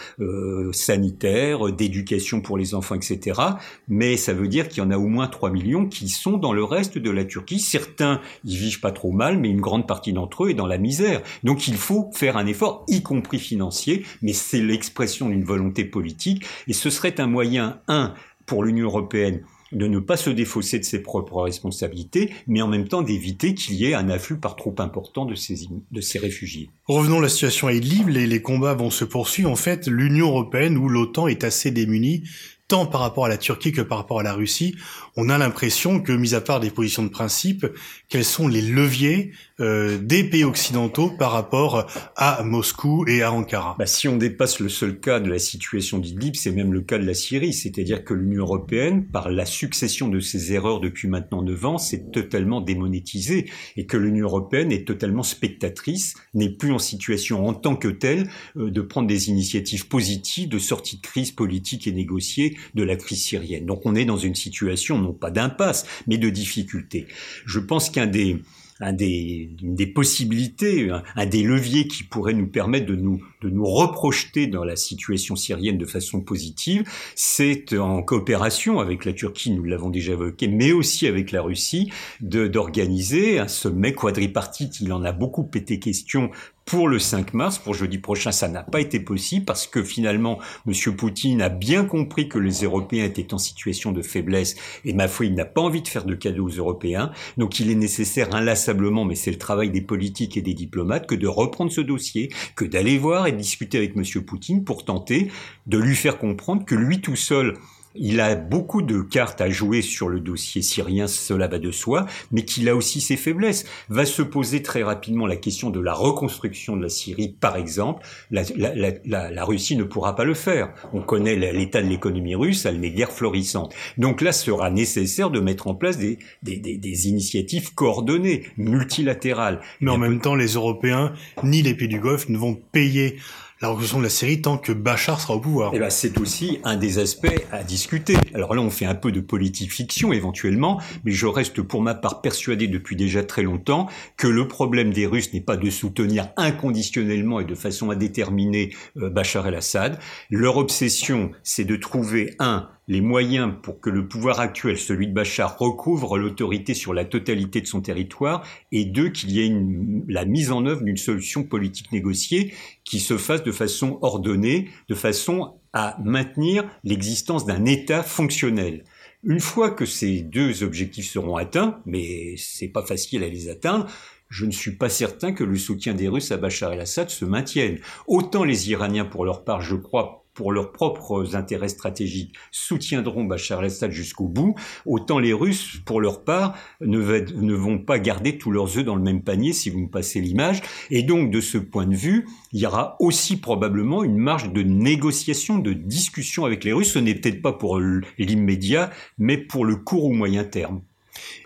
sanitaires, 0.72 1.72
d'éducation 1.72 2.39
pour 2.40 2.58
les 2.58 2.74
enfants, 2.74 2.94
etc. 2.94 3.40
Mais 3.88 4.16
ça 4.16 4.32
veut 4.32 4.48
dire 4.48 4.68
qu'il 4.68 4.82
y 4.82 4.86
en 4.86 4.90
a 4.90 4.98
au 4.98 5.06
moins 5.06 5.28
3 5.28 5.50
millions 5.50 5.86
qui 5.86 6.08
sont 6.08 6.36
dans 6.36 6.52
le 6.52 6.64
reste 6.64 6.98
de 6.98 7.10
la 7.10 7.24
Turquie. 7.24 7.60
Certains 7.60 8.20
y 8.44 8.56
vivent 8.56 8.80
pas 8.80 8.92
trop 8.92 9.12
mal, 9.12 9.38
mais 9.38 9.48
une 9.48 9.60
grande 9.60 9.86
partie 9.86 10.12
d'entre 10.12 10.44
eux 10.44 10.50
est 10.50 10.54
dans 10.54 10.66
la 10.66 10.78
misère. 10.78 11.22
Donc 11.44 11.68
il 11.68 11.76
faut 11.76 12.10
faire 12.14 12.36
un 12.36 12.46
effort, 12.46 12.84
y 12.88 13.02
compris 13.02 13.38
financier, 13.38 14.04
mais 14.22 14.32
c'est 14.32 14.60
l'expression 14.60 15.28
d'une 15.28 15.44
volonté 15.44 15.84
politique. 15.84 16.44
Et 16.66 16.72
ce 16.72 16.90
serait 16.90 17.20
un 17.20 17.26
moyen, 17.26 17.80
un, 17.88 18.14
pour 18.46 18.64
l'Union 18.64 18.86
européenne 18.86 19.42
de 19.72 19.86
ne 19.86 19.98
pas 19.98 20.16
se 20.16 20.30
défausser 20.30 20.78
de 20.78 20.84
ses 20.84 21.00
propres 21.00 21.42
responsabilités, 21.42 22.30
mais 22.46 22.62
en 22.62 22.68
même 22.68 22.88
temps 22.88 23.02
d'éviter 23.02 23.54
qu'il 23.54 23.76
y 23.76 23.86
ait 23.86 23.94
un 23.94 24.08
afflux 24.08 24.38
par 24.38 24.56
trop 24.56 24.74
important 24.78 25.24
de 25.24 25.34
ces, 25.34 26.18
réfugiés. 26.18 26.70
Revenons 26.86 27.18
à 27.18 27.22
la 27.22 27.28
situation 27.28 27.68
à 27.68 27.72
Idlib, 27.72 28.08
les, 28.08 28.26
les 28.26 28.42
combats 28.42 28.74
vont 28.74 28.90
se 28.90 29.04
poursuivre. 29.04 29.50
En 29.50 29.56
fait, 29.56 29.86
l'Union 29.86 30.28
européenne 30.28 30.76
ou 30.76 30.88
l'OTAN 30.88 31.28
est 31.28 31.44
assez 31.44 31.70
démunie 31.70 32.24
tant 32.70 32.86
par 32.86 33.00
rapport 33.00 33.26
à 33.26 33.28
la 33.28 33.36
Turquie 33.36 33.72
que 33.72 33.80
par 33.80 33.98
rapport 33.98 34.20
à 34.20 34.22
la 34.22 34.32
Russie, 34.32 34.76
on 35.16 35.28
a 35.28 35.36
l'impression 35.38 36.00
que, 36.00 36.12
mis 36.12 36.36
à 36.36 36.40
part 36.40 36.60
des 36.60 36.70
positions 36.70 37.02
de 37.02 37.08
principe, 37.08 37.66
quels 38.08 38.24
sont 38.24 38.46
les 38.46 38.62
leviers 38.62 39.32
euh, 39.58 39.98
des 39.98 40.22
pays 40.22 40.44
occidentaux 40.44 41.10
par 41.10 41.32
rapport 41.32 41.90
à 42.16 42.44
Moscou 42.44 43.04
et 43.08 43.22
à 43.22 43.32
Ankara. 43.32 43.74
Bah, 43.76 43.86
Si 43.86 44.06
on 44.06 44.16
dépasse 44.16 44.60
le 44.60 44.68
seul 44.68 45.00
cas 45.00 45.18
de 45.18 45.28
la 45.28 45.40
situation 45.40 45.98
d'Idlib, 45.98 46.36
c'est 46.36 46.52
même 46.52 46.72
le 46.72 46.80
cas 46.80 46.96
de 46.98 47.04
la 47.04 47.12
Syrie, 47.12 47.52
c'est-à-dire 47.52 48.04
que 48.04 48.14
l'Union 48.14 48.44
européenne, 48.44 49.04
par 49.04 49.30
la 49.30 49.46
succession 49.46 50.06
de 50.06 50.20
ses 50.20 50.52
erreurs 50.52 50.78
depuis 50.78 51.08
maintenant 51.08 51.42
neuf 51.42 51.64
ans, 51.64 51.76
s'est 51.76 52.04
totalement 52.12 52.60
démonétisée 52.60 53.50
et 53.76 53.84
que 53.84 53.96
l'Union 53.96 54.26
européenne 54.26 54.70
est 54.70 54.86
totalement 54.86 55.24
spectatrice, 55.24 56.14
n'est 56.34 56.50
plus 56.50 56.72
en 56.72 56.78
situation 56.78 57.48
en 57.48 57.52
tant 57.52 57.74
que 57.74 57.88
telle 57.88 58.28
euh, 58.56 58.70
de 58.70 58.80
prendre 58.80 59.08
des 59.08 59.28
initiatives 59.28 59.88
positives 59.88 60.48
de 60.48 60.58
sortie 60.60 60.98
de 60.98 61.02
crise 61.02 61.32
politique 61.32 61.88
et 61.88 61.92
négociée 61.92 62.56
de 62.74 62.82
la 62.82 62.96
crise 62.96 63.22
syrienne. 63.22 63.66
Donc 63.66 63.82
on 63.84 63.94
est 63.94 64.04
dans 64.04 64.16
une 64.18 64.34
situation 64.34 64.98
non 64.98 65.12
pas 65.12 65.30
d'impasse, 65.30 65.86
mais 66.06 66.18
de 66.18 66.30
difficulté. 66.30 67.06
Je 67.46 67.60
pense 67.60 67.90
qu'un 67.90 68.06
des 68.06 68.38
un 68.80 68.92
des, 68.92 69.50
des 69.60 69.86
possibilités, 69.86 70.90
un, 71.14 71.26
des 71.26 71.42
leviers 71.42 71.86
qui 71.86 72.02
pourrait 72.02 72.32
nous 72.32 72.46
permettre 72.46 72.86
de 72.86 72.96
nous, 72.96 73.22
de 73.40 73.50
nous 73.50 73.64
reprojeter 73.64 74.46
dans 74.46 74.64
la 74.64 74.76
situation 74.76 75.36
syrienne 75.36 75.78
de 75.78 75.86
façon 75.86 76.20
positive, 76.20 76.84
c'est 77.14 77.72
en 77.74 78.02
coopération 78.02 78.80
avec 78.80 79.04
la 79.04 79.12
Turquie, 79.12 79.50
nous 79.50 79.64
l'avons 79.64 79.90
déjà 79.90 80.12
évoqué, 80.12 80.48
mais 80.48 80.72
aussi 80.72 81.06
avec 81.06 81.32
la 81.32 81.42
Russie, 81.42 81.90
d'organiser 82.20 83.38
un 83.38 83.48
sommet 83.48 83.92
quadripartite. 83.92 84.80
Il 84.80 84.92
en 84.92 85.04
a 85.04 85.12
beaucoup 85.12 85.48
été 85.54 85.78
question 85.78 86.30
pour 86.70 86.86
le 86.86 87.00
5 87.00 87.34
mars, 87.34 87.58
pour 87.58 87.74
jeudi 87.74 87.98
prochain, 87.98 88.30
ça 88.30 88.46
n'a 88.46 88.62
pas 88.62 88.80
été 88.80 89.00
possible 89.00 89.44
parce 89.44 89.66
que 89.66 89.82
finalement, 89.82 90.38
M. 90.68 90.94
Poutine 90.94 91.42
a 91.42 91.48
bien 91.48 91.84
compris 91.84 92.28
que 92.28 92.38
les 92.38 92.62
Européens 92.62 93.04
étaient 93.04 93.34
en 93.34 93.38
situation 93.38 93.90
de 93.90 94.02
faiblesse 94.02 94.54
et 94.84 94.92
ma 94.92 95.08
foi, 95.08 95.26
il 95.26 95.34
n'a 95.34 95.44
pas 95.44 95.62
envie 95.62 95.82
de 95.82 95.88
faire 95.88 96.04
de 96.04 96.14
cadeaux 96.14 96.46
aux 96.46 96.56
Européens. 96.56 97.10
Donc 97.38 97.58
il 97.58 97.72
est 97.72 97.74
nécessaire 97.74 98.32
inlassablement, 98.36 99.04
mais 99.04 99.16
c'est 99.16 99.32
le 99.32 99.38
travail 99.38 99.70
des 99.70 99.80
politiques 99.80 100.36
et 100.36 100.42
des 100.42 100.54
diplomates, 100.54 101.08
que 101.08 101.16
de 101.16 101.26
reprendre 101.26 101.72
ce 101.72 101.80
dossier, 101.80 102.30
que 102.54 102.64
d'aller 102.64 102.98
voir 102.98 103.26
discuter 103.36 103.78
avec 103.78 103.96
M. 103.96 104.04
Poutine 104.22 104.64
pour 104.64 104.84
tenter 104.84 105.30
de 105.66 105.78
lui 105.78 105.96
faire 105.96 106.18
comprendre 106.18 106.64
que 106.64 106.74
lui 106.74 107.00
tout 107.00 107.16
seul 107.16 107.56
il 107.94 108.20
a 108.20 108.34
beaucoup 108.36 108.82
de 108.82 109.00
cartes 109.00 109.40
à 109.40 109.50
jouer 109.50 109.82
sur 109.82 110.08
le 110.08 110.20
dossier 110.20 110.62
syrien, 110.62 111.06
cela 111.06 111.48
va 111.48 111.58
de 111.58 111.70
soi, 111.70 112.06
mais 112.30 112.44
qu'il 112.44 112.68
a 112.68 112.76
aussi 112.76 113.00
ses 113.00 113.16
faiblesses. 113.16 113.64
Va 113.88 114.06
se 114.06 114.22
poser 114.22 114.62
très 114.62 114.82
rapidement 114.82 115.26
la 115.26 115.36
question 115.36 115.70
de 115.70 115.80
la 115.80 115.92
reconstruction 115.92 116.76
de 116.76 116.82
la 116.82 116.88
Syrie, 116.88 117.36
par 117.40 117.56
exemple. 117.56 118.06
La, 118.30 118.42
la, 118.56 118.92
la, 119.04 119.30
la 119.30 119.44
Russie 119.44 119.76
ne 119.76 119.84
pourra 119.84 120.14
pas 120.14 120.24
le 120.24 120.34
faire. 120.34 120.72
On 120.92 121.02
connaît 121.02 121.36
l'état 121.36 121.82
de 121.82 121.88
l'économie 121.88 122.34
russe, 122.34 122.64
elle 122.64 122.80
n'est 122.80 122.90
guère 122.90 123.12
florissante. 123.12 123.74
Donc 123.98 124.20
là, 124.20 124.32
sera 124.32 124.70
nécessaire 124.70 125.30
de 125.30 125.40
mettre 125.40 125.66
en 125.66 125.74
place 125.74 125.98
des, 125.98 126.18
des, 126.42 126.58
des, 126.58 126.76
des 126.76 127.08
initiatives 127.08 127.74
coordonnées, 127.74 128.44
multilatérales. 128.56 129.60
Mais 129.80 129.90
en 129.90 129.98
même 129.98 130.20
temps, 130.20 130.34
les 130.34 130.54
Européens 130.54 131.12
ni 131.42 131.62
les 131.62 131.74
pays 131.74 131.88
du 131.88 132.00
Golfe 132.00 132.28
ne 132.28 132.38
vont 132.38 132.54
payer 132.54 133.16
la 133.60 133.68
reconstruction 133.68 133.98
de 133.98 134.04
la 134.04 134.10
Syrie 134.10 134.40
tant 134.40 134.56
que 134.56 134.72
Bachar 134.72 135.20
sera 135.20 135.34
au 135.34 135.40
pouvoir. 135.40 135.72
Eh 135.74 135.78
ben, 135.78 135.90
c'est 135.90 136.18
aussi 136.18 136.60
un 136.64 136.76
des 136.76 136.98
aspects 136.98 137.28
à 137.52 137.62
discuter. 137.62 138.14
Alors 138.32 138.54
là, 138.54 138.62
on 138.62 138.70
fait 138.70 138.86
un 138.86 138.94
peu 138.94 139.12
de 139.12 139.20
politique 139.20 139.70
fiction 139.70 140.14
éventuellement, 140.14 140.80
mais 141.04 141.12
je 141.12 141.26
reste 141.26 141.60
pour 141.60 141.82
ma 141.82 141.94
part 141.94 142.22
persuadé 142.22 142.68
depuis 142.68 142.96
déjà 142.96 143.22
très 143.22 143.42
longtemps 143.42 143.88
que 144.16 144.26
le 144.26 144.48
problème 144.48 144.94
des 144.94 145.06
Russes 145.06 145.34
n'est 145.34 145.42
pas 145.42 145.58
de 145.58 145.68
soutenir 145.68 146.28
inconditionnellement 146.38 147.40
et 147.40 147.44
de 147.44 147.54
façon 147.54 147.90
indéterminée 147.90 148.74
euh, 148.96 149.10
Bachar 149.10 149.46
el-Assad. 149.46 149.98
Leur 150.30 150.56
obsession, 150.56 151.30
c'est 151.42 151.64
de 151.64 151.76
trouver 151.76 152.34
un 152.38 152.70
les 152.90 153.00
moyens 153.00 153.52
pour 153.62 153.78
que 153.78 153.88
le 153.88 154.08
pouvoir 154.08 154.40
actuel, 154.40 154.76
celui 154.76 155.06
de 155.06 155.12
Bachar, 155.12 155.56
recouvre 155.56 156.18
l'autorité 156.18 156.74
sur 156.74 156.92
la 156.92 157.04
totalité 157.04 157.60
de 157.60 157.66
son 157.68 157.80
territoire, 157.80 158.44
et 158.72 158.84
deux, 158.84 159.10
qu'il 159.10 159.30
y 159.30 159.40
ait 159.40 159.46
une, 159.46 160.04
la 160.08 160.24
mise 160.24 160.50
en 160.50 160.66
œuvre 160.66 160.82
d'une 160.82 160.96
solution 160.96 161.44
politique 161.44 161.92
négociée 161.92 162.52
qui 162.90 162.98
se 162.98 163.16
fasse 163.16 163.44
de 163.44 163.52
façon 163.52 164.00
ordonnée, 164.02 164.68
de 164.88 164.96
façon 164.96 165.60
à 165.72 165.96
maintenir 166.02 166.68
l'existence 166.82 167.46
d'un 167.46 167.64
État 167.64 168.02
fonctionnel. 168.02 168.82
Une 169.22 169.38
fois 169.38 169.70
que 169.70 169.86
ces 169.86 170.22
deux 170.22 170.64
objectifs 170.64 171.08
seront 171.08 171.36
atteints, 171.36 171.80
mais 171.86 172.34
c'est 172.36 172.66
pas 172.66 172.84
facile 172.84 173.22
à 173.22 173.28
les 173.28 173.48
atteindre, 173.48 173.86
je 174.28 174.44
ne 174.44 174.50
suis 174.50 174.72
pas 174.72 174.88
certain 174.88 175.32
que 175.32 175.44
le 175.44 175.56
soutien 175.56 175.94
des 175.94 176.08
Russes 176.08 176.32
à 176.32 176.36
Bachar 176.36 176.72
el-Assad 176.72 177.10
se 177.10 177.24
maintienne. 177.24 177.78
Autant 178.08 178.42
les 178.42 178.72
Iraniens, 178.72 179.04
pour 179.04 179.24
leur 179.24 179.44
part, 179.44 179.60
je 179.60 179.76
crois, 179.76 180.24
pour 180.40 180.52
leurs 180.52 180.72
propres 180.72 181.36
intérêts 181.36 181.68
stratégiques, 181.68 182.34
soutiendront 182.50 183.24
Bachar 183.24 183.60
el-Assad 183.60 183.90
jusqu'au 183.90 184.26
bout, 184.26 184.54
autant 184.86 185.18
les 185.18 185.34
Russes, 185.34 185.82
pour 185.84 186.00
leur 186.00 186.24
part, 186.24 186.56
ne, 186.80 186.98
ne, 186.98 187.52
vont 187.52 187.78
pas 187.78 187.98
garder 187.98 188.38
tous 188.38 188.50
leurs 188.50 188.78
œufs 188.78 188.84
dans 188.86 188.96
le 188.96 189.02
même 189.02 189.22
panier, 189.22 189.52
si 189.52 189.68
vous 189.68 189.80
me 189.80 189.90
passez 189.90 190.18
l'image. 190.18 190.62
Et 190.90 191.02
donc, 191.02 191.30
de 191.30 191.42
ce 191.42 191.58
point 191.58 191.86
de 191.86 191.94
vue, 191.94 192.26
il 192.54 192.60
y 192.60 192.64
aura 192.64 192.96
aussi 193.00 193.38
probablement 193.38 194.02
une 194.02 194.16
marge 194.16 194.50
de 194.50 194.62
négociation, 194.62 195.58
de 195.58 195.74
discussion 195.74 196.46
avec 196.46 196.64
les 196.64 196.72
Russes. 196.72 196.92
Ce 196.92 196.98
n'est 196.98 197.16
peut-être 197.16 197.42
pas 197.42 197.52
pour 197.52 197.78
l'immédiat, 198.16 198.88
mais 199.18 199.36
pour 199.36 199.66
le 199.66 199.76
court 199.76 200.06
ou 200.06 200.14
moyen 200.14 200.44
terme. 200.44 200.80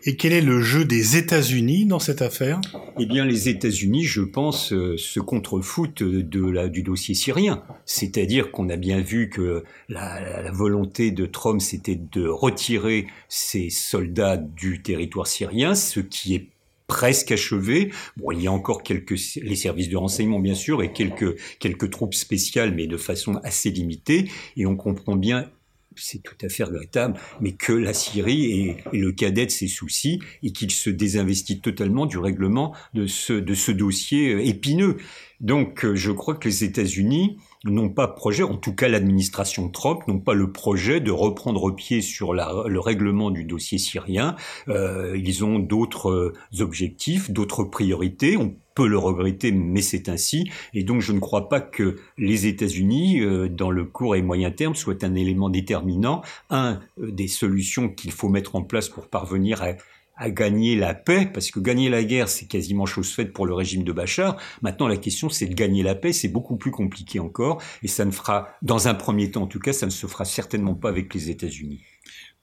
Et 0.04 0.16
quel 0.16 0.32
est 0.32 0.40
le 0.40 0.60
jeu 0.60 0.84
des 0.84 1.16
États-Unis 1.16 1.87
dans 1.87 1.98
cette 1.98 2.22
affaire? 2.22 2.60
Eh 2.98 3.06
bien, 3.06 3.24
les 3.24 3.48
États-Unis, 3.48 4.04
je 4.04 4.22
pense, 4.22 4.72
euh, 4.72 4.96
se 4.96 5.20
contrefoutent 5.20 6.02
du 6.02 6.82
dossier 6.82 7.14
syrien. 7.14 7.62
C'est-à-dire 7.87 8.50
qu'on 8.50 8.68
a 8.68 8.76
bien 8.76 9.00
vu 9.00 9.30
que 9.30 9.64
la, 9.88 10.42
la 10.42 10.52
volonté 10.52 11.10
de 11.10 11.26
Trump, 11.26 11.60
c'était 11.60 11.98
de 12.12 12.26
retirer 12.26 13.06
ses 13.28 13.70
soldats 13.70 14.37
du 14.37 14.82
territoire 14.82 15.26
syrien, 15.26 15.74
ce 15.74 16.00
qui 16.00 16.34
est 16.34 16.48
presque 16.87 17.32
achevé. 17.32 17.90
Bon, 18.16 18.30
il 18.32 18.42
y 18.42 18.46
a 18.46 18.52
encore 18.52 18.82
quelques 18.82 19.18
les 19.37 19.56
services 19.56 19.88
de 19.88 19.96
renseignement 19.96 20.40
bien 20.40 20.54
sûr 20.54 20.82
et 20.82 20.92
quelques 20.92 21.37
quelques 21.58 21.90
troupes 21.90 22.14
spéciales, 22.14 22.74
mais 22.74 22.87
de 22.87 22.96
façon 22.96 23.37
assez 23.42 23.70
limitée. 23.70 24.30
Et 24.56 24.66
on 24.66 24.76
comprend 24.76 25.16
bien 25.16 25.50
c'est 25.96 26.22
tout 26.22 26.37
à 26.42 26.48
fait 26.48 26.64
regrettable, 26.64 27.18
mais 27.40 27.52
que 27.52 27.72
la 27.72 27.92
Syrie 27.92 28.61
est, 28.68 28.76
le 28.92 29.12
cadet 29.12 29.46
de 29.46 29.50
ses 29.50 29.68
soucis 29.68 30.20
et 30.42 30.52
qu'il 30.52 30.70
se 30.70 30.90
désinvestit 30.90 31.61
totalement 31.61 32.07
du 32.07 32.18
règlement 32.18 32.74
de 32.94 33.07
ce, 33.07 33.33
de 33.33 33.54
ce 33.54 33.72
dossier 33.72 34.35
euh, 34.35 34.44
épineux. 34.44 34.96
Donc 35.40 35.85
euh, 35.85 35.94
je 35.94 36.12
crois 36.12 36.35
que 36.35 36.48
les 36.48 36.64
États-Unis 36.64 37.38
n'ont 37.64 37.90
pas 37.90 38.09
projet, 38.09 38.42
en 38.42 38.57
tout 38.57 38.74
cas 38.74 38.88
l'administration 38.88 39.68
Trump, 39.68 40.02
n'ont 40.07 40.20
pas 40.20 40.35
le 40.35 40.52
projet 40.52 41.00
de 41.00 41.11
reprendre 41.11 41.74
pied 41.74 42.02
sur 42.02 42.35
le 42.35 42.78
règlement 42.78 43.30
du 43.30 43.44
dossier 43.44 43.78
syrien. 43.78 44.37
Euh, 44.68 45.16
ils 45.16 45.44
ont 45.44 45.59
d'autres 45.59 46.33
objectifs, 46.61 47.30
d'autres 47.30 47.64
priorités. 47.64 48.37
Peut 48.74 48.88
le 48.88 48.98
regretter, 48.98 49.52
mais 49.52 49.82
c'est 49.82 50.08
ainsi. 50.08 50.50
Et 50.72 50.84
donc 50.84 51.00
je 51.00 51.12
ne 51.12 51.20
crois 51.20 51.48
pas 51.48 51.60
que 51.60 51.96
les 52.18 52.46
États-Unis, 52.46 53.20
euh, 53.20 53.48
dans 53.48 53.70
le 53.70 53.84
court 53.84 54.16
et 54.16 54.22
moyen 54.22 54.50
terme, 54.50 54.74
soient 54.74 55.04
un 55.04 55.14
élément 55.14 55.48
déterminant. 55.48 56.22
Un 56.50 56.80
euh, 57.00 57.10
des 57.10 57.28
solutions 57.28 57.88
qu'il 57.88 58.12
faut 58.12 58.28
mettre 58.28 58.56
en 58.56 58.62
place 58.62 58.88
pour 58.88 59.08
parvenir 59.08 59.62
à 59.62 59.74
à 60.16 60.30
gagner 60.30 60.76
la 60.76 60.94
paix, 60.94 61.28
parce 61.32 61.50
que 61.50 61.58
gagner 61.58 61.88
la 61.88 62.04
guerre, 62.04 62.28
c'est 62.28 62.46
quasiment 62.46 62.87
chose 62.87 63.12
faite 63.12 63.32
pour 63.32 63.46
le 63.46 63.54
régime 63.54 63.82
de 63.82 63.92
Bachar. 63.92 64.37
Maintenant, 64.62 64.87
la 64.87 64.96
question, 64.96 65.28
c'est 65.28 65.46
de 65.46 65.54
gagner 65.54 65.82
la 65.82 65.94
paix, 65.94 66.12
c'est 66.12 66.28
beaucoup 66.28 66.56
plus 66.56 66.70
compliqué 66.70 67.18
encore, 67.18 67.60
et 67.82 67.88
ça 67.88 68.04
ne 68.04 68.10
fera, 68.10 68.48
dans 68.62 68.87
un 68.88 68.94
premier 68.94 69.30
temps 69.30 69.42
en 69.42 69.46
tout 69.46 69.58
cas, 69.58 69.72
ça 69.72 69.87
ne 69.87 69.90
se 69.90 70.06
fera 70.06 70.24
certainement 70.24 70.74
pas 70.74 70.88
avec 70.88 71.12
les 71.14 71.30
États-Unis. 71.30 71.82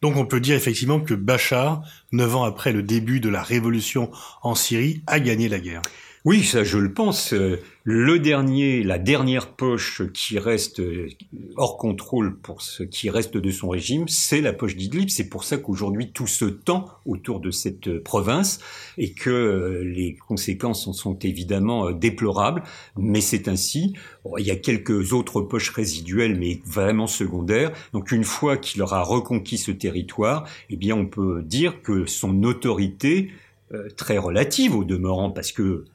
Donc 0.01 0.17
on 0.17 0.25
peut 0.25 0.39
dire 0.39 0.55
effectivement 0.55 0.99
que 0.99 1.13
Bachar, 1.13 1.83
neuf 2.11 2.35
ans 2.35 2.43
après 2.43 2.73
le 2.73 2.81
début 2.81 3.19
de 3.19 3.29
la 3.29 3.43
révolution 3.43 4.09
en 4.41 4.55
Syrie, 4.55 5.03
a 5.05 5.19
gagné 5.19 5.47
la 5.47 5.59
guerre. 5.59 5.83
Oui, 6.23 6.43
ça 6.43 6.63
je 6.63 6.77
le 6.77 6.93
pense. 6.93 7.33
Euh, 7.33 7.59
le 7.83 8.19
dernier, 8.19 8.83
la 8.83 8.99
dernière 8.99 9.47
poche 9.47 10.03
qui 10.13 10.37
reste 10.37 10.79
euh, 10.79 11.09
hors 11.55 11.77
contrôle 11.77 12.37
pour 12.37 12.61
ce 12.61 12.83
qui 12.83 13.09
reste 13.09 13.37
de 13.37 13.49
son 13.49 13.69
régime, 13.69 14.07
c'est 14.07 14.39
la 14.39 14.53
poche 14.53 14.75
d'Idlib. 14.75 15.09
C'est 15.09 15.29
pour 15.29 15.43
ça 15.43 15.57
qu'aujourd'hui 15.57 16.11
tout 16.11 16.27
se 16.27 16.45
tend 16.45 16.85
autour 17.07 17.39
de 17.39 17.49
cette 17.49 17.87
euh, 17.87 18.03
province 18.03 18.59
et 18.99 19.13
que 19.13 19.81
les 19.83 20.13
conséquences 20.13 20.87
en 20.87 20.93
sont 20.93 21.17
évidemment 21.17 21.89
déplorables, 21.89 22.61
mais 22.97 23.21
c'est 23.21 23.47
ainsi. 23.47 23.95
il 24.37 24.45
y 24.45 24.51
a 24.51 24.55
quelques 24.55 25.13
autres 25.13 25.41
poches 25.41 25.71
résiduelles, 25.71 26.37
mais 26.37 26.61
vraiment 26.65 27.07
secondaires. 27.07 27.71
Donc 27.93 28.11
une 28.11 28.25
fois 28.25 28.57
qu'il 28.57 28.83
aura 28.83 29.01
reconquis 29.01 29.57
ce 29.57 29.71
territoire, 29.71 30.47
eh 30.69 30.75
bien 30.75 30.95
on 30.95 31.07
peut 31.07 31.41
dire 31.41 31.81
que 31.81 32.05
son 32.05 32.43
autorité 32.43 33.31
très 33.95 34.17
relative 34.19 34.75
au 34.75 34.83
demeurant, 34.83 35.31
parce 35.31 35.53
que 35.53 35.85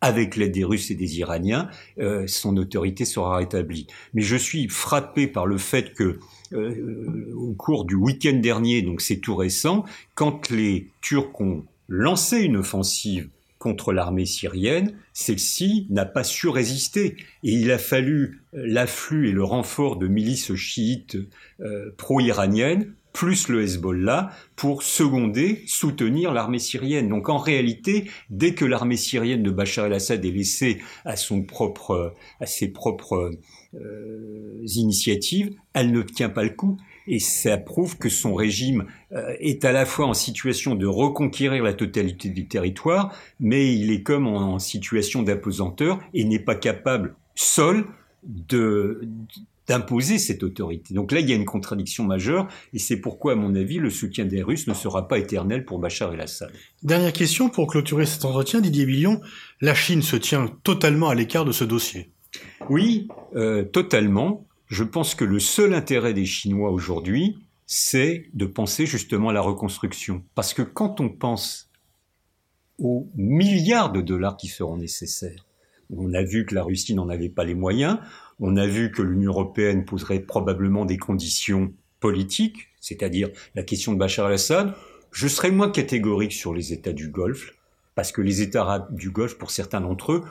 avec 0.00 0.36
l'aide 0.36 0.52
des 0.52 0.64
Russes 0.64 0.90
et 0.90 0.94
des 0.94 1.18
Iraniens, 1.18 1.68
euh, 1.98 2.26
son 2.26 2.56
autorité 2.56 3.04
sera 3.04 3.36
rétablie. 3.36 3.86
Mais 4.14 4.22
je 4.22 4.36
suis 4.36 4.68
frappé 4.68 5.26
par 5.26 5.46
le 5.46 5.58
fait 5.58 5.92
que 5.94 6.18
euh, 6.52 7.32
au 7.36 7.52
cours 7.52 7.84
du 7.84 7.94
week-end 7.94 8.36
dernier, 8.36 8.82
donc 8.82 9.00
c'est 9.00 9.18
tout 9.18 9.36
récent, 9.36 9.84
quand 10.14 10.50
les 10.50 10.88
Turcs 11.00 11.40
ont 11.40 11.64
lancé 11.88 12.38
une 12.38 12.56
offensive 12.56 13.28
contre 13.58 13.92
l'armée 13.92 14.24
syrienne, 14.24 14.94
celle-ci 15.12 15.86
n'a 15.90 16.06
pas 16.06 16.24
su 16.24 16.48
résister. 16.48 17.16
Et 17.44 17.52
il 17.52 17.70
a 17.70 17.76
fallu 17.76 18.40
l'afflux 18.54 19.28
et 19.28 19.32
le 19.32 19.44
renfort 19.44 19.96
de 19.96 20.08
milices 20.08 20.54
chiites 20.54 21.18
euh, 21.60 21.94
pro-iraniennes 21.98 22.94
plus 23.12 23.48
le 23.48 23.62
Hezbollah 23.62 24.30
pour 24.56 24.82
seconder, 24.82 25.62
soutenir 25.66 26.32
l'armée 26.32 26.58
syrienne. 26.58 27.08
Donc 27.08 27.28
en 27.28 27.38
réalité, 27.38 28.10
dès 28.28 28.54
que 28.54 28.64
l'armée 28.64 28.96
syrienne 28.96 29.42
de 29.42 29.50
Bachar 29.50 29.86
el-Assad 29.86 30.24
est 30.24 30.30
laissée 30.30 30.78
à 31.04 31.16
son 31.16 31.42
propre, 31.42 32.14
à 32.40 32.46
ses 32.46 32.68
propres 32.68 33.32
euh, 33.74 34.64
initiatives, 34.74 35.54
elle 35.74 35.92
ne 35.92 36.02
tient 36.02 36.28
pas 36.28 36.44
le 36.44 36.50
coup. 36.50 36.76
Et 37.06 37.18
ça 37.18 37.56
prouve 37.56 37.98
que 37.98 38.08
son 38.08 38.34
régime 38.34 38.86
euh, 39.12 39.34
est 39.40 39.64
à 39.64 39.72
la 39.72 39.86
fois 39.86 40.06
en 40.06 40.14
situation 40.14 40.74
de 40.74 40.86
reconquérir 40.86 41.62
la 41.64 41.72
totalité 41.72 42.28
du 42.28 42.46
territoire, 42.46 43.14
mais 43.40 43.74
il 43.74 43.90
est 43.90 44.02
comme 44.02 44.26
en, 44.26 44.54
en 44.54 44.58
situation 44.58 45.22
d'apesanteur 45.22 45.98
et 46.14 46.24
n'est 46.24 46.38
pas 46.38 46.54
capable 46.54 47.16
seul 47.34 47.86
de 48.22 49.00
d'imposer 49.70 50.18
cette 50.18 50.42
autorité. 50.42 50.94
Donc 50.94 51.12
là, 51.12 51.20
il 51.20 51.30
y 51.30 51.32
a 51.32 51.36
une 51.36 51.44
contradiction 51.44 52.02
majeure, 52.02 52.48
et 52.72 52.80
c'est 52.80 52.96
pourquoi, 52.96 53.34
à 53.34 53.36
mon 53.36 53.54
avis, 53.54 53.78
le 53.78 53.88
soutien 53.88 54.24
des 54.24 54.42
Russes 54.42 54.66
ne 54.66 54.74
sera 54.74 55.06
pas 55.06 55.16
éternel 55.16 55.64
pour 55.64 55.78
Bachar 55.78 56.12
el-Assad. 56.12 56.50
Dernière 56.82 57.12
question 57.12 57.48
pour 57.48 57.68
clôturer 57.68 58.04
cet 58.04 58.24
entretien, 58.24 58.60
Didier 58.60 58.84
Billion. 58.84 59.20
La 59.60 59.76
Chine 59.76 60.02
se 60.02 60.16
tient 60.16 60.48
totalement 60.64 61.08
à 61.08 61.14
l'écart 61.14 61.44
de 61.44 61.52
ce 61.52 61.62
dossier? 61.62 62.10
Oui, 62.68 63.06
euh, 63.36 63.62
totalement. 63.62 64.44
Je 64.66 64.82
pense 64.82 65.14
que 65.14 65.24
le 65.24 65.38
seul 65.38 65.72
intérêt 65.72 66.14
des 66.14 66.26
Chinois 66.26 66.72
aujourd'hui, 66.72 67.38
c'est 67.64 68.26
de 68.34 68.46
penser 68.46 68.86
justement 68.86 69.28
à 69.28 69.32
la 69.32 69.40
reconstruction. 69.40 70.24
Parce 70.34 70.52
que 70.52 70.62
quand 70.62 71.00
on 71.00 71.10
pense 71.10 71.70
aux 72.78 73.08
milliards 73.14 73.92
de 73.92 74.00
dollars 74.00 74.36
qui 74.36 74.48
seront 74.48 74.78
nécessaires, 74.78 75.46
on 75.96 76.12
a 76.14 76.22
vu 76.22 76.44
que 76.46 76.54
la 76.54 76.64
Russie 76.64 76.94
n'en 76.94 77.08
avait 77.08 77.28
pas 77.28 77.44
les 77.44 77.54
moyens, 77.54 77.98
on 78.40 78.56
a 78.56 78.66
vu 78.66 78.90
que 78.90 79.02
l'Union 79.02 79.32
européenne 79.32 79.84
poserait 79.84 80.20
probablement 80.20 80.84
des 80.84 80.96
conditions 80.96 81.72
politiques, 82.00 82.68
c'est-à-dire 82.80 83.28
la 83.54 83.62
question 83.62 83.92
de 83.92 83.98
Bachar 83.98 84.28
el-Assad. 84.28 84.74
Je 85.12 85.28
serais 85.28 85.50
moins 85.50 85.70
catégorique 85.70 86.32
sur 86.32 86.54
les 86.54 86.72
États 86.72 86.92
du 86.92 87.08
Golfe, 87.08 87.54
parce 87.94 88.12
que 88.12 88.22
les 88.22 88.40
États 88.40 88.62
arabes 88.62 88.94
du 88.94 89.10
Golfe, 89.10 89.36
pour 89.36 89.50
certains 89.50 89.80
d'entre 89.80 90.12
eux, 90.12 90.24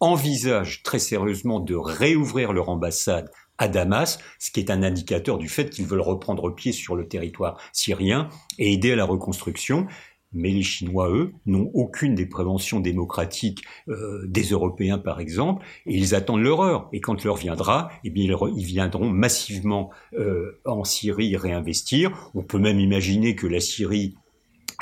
envisagent 0.00 0.82
très 0.82 0.98
sérieusement 0.98 1.58
de 1.58 1.74
réouvrir 1.74 2.52
leur 2.52 2.68
ambassade 2.68 3.30
à 3.58 3.68
Damas, 3.68 4.18
ce 4.38 4.50
qui 4.50 4.60
est 4.60 4.70
un 4.70 4.82
indicateur 4.82 5.38
du 5.38 5.48
fait 5.48 5.70
qu'ils 5.70 5.86
veulent 5.86 6.00
reprendre 6.00 6.54
pied 6.54 6.72
sur 6.72 6.94
le 6.94 7.08
territoire 7.08 7.58
syrien 7.72 8.28
et 8.58 8.72
aider 8.72 8.92
à 8.92 8.96
la 8.96 9.04
reconstruction. 9.04 9.86
Mais 10.32 10.50
les 10.50 10.62
Chinois, 10.62 11.10
eux, 11.10 11.32
n'ont 11.46 11.70
aucune 11.72 12.14
des 12.14 12.26
préventions 12.26 12.80
démocratiques 12.80 13.62
euh, 13.88 14.26
des 14.26 14.42
Européens, 14.42 14.98
par 14.98 15.20
exemple, 15.20 15.64
et 15.86 15.96
ils 15.96 16.14
attendent 16.14 16.42
l'horreur. 16.42 16.88
Et 16.92 17.00
quand 17.00 17.24
l'heure 17.24 17.36
viendra, 17.36 17.90
eh 18.04 18.10
bien, 18.10 18.36
ils 18.56 18.64
viendront 18.64 19.08
massivement 19.08 19.90
euh, 20.14 20.60
en 20.64 20.84
Syrie 20.84 21.36
réinvestir. 21.36 22.30
On 22.34 22.42
peut 22.42 22.58
même 22.58 22.80
imaginer 22.80 23.34
que 23.34 23.46
la 23.46 23.60
Syrie 23.60 24.16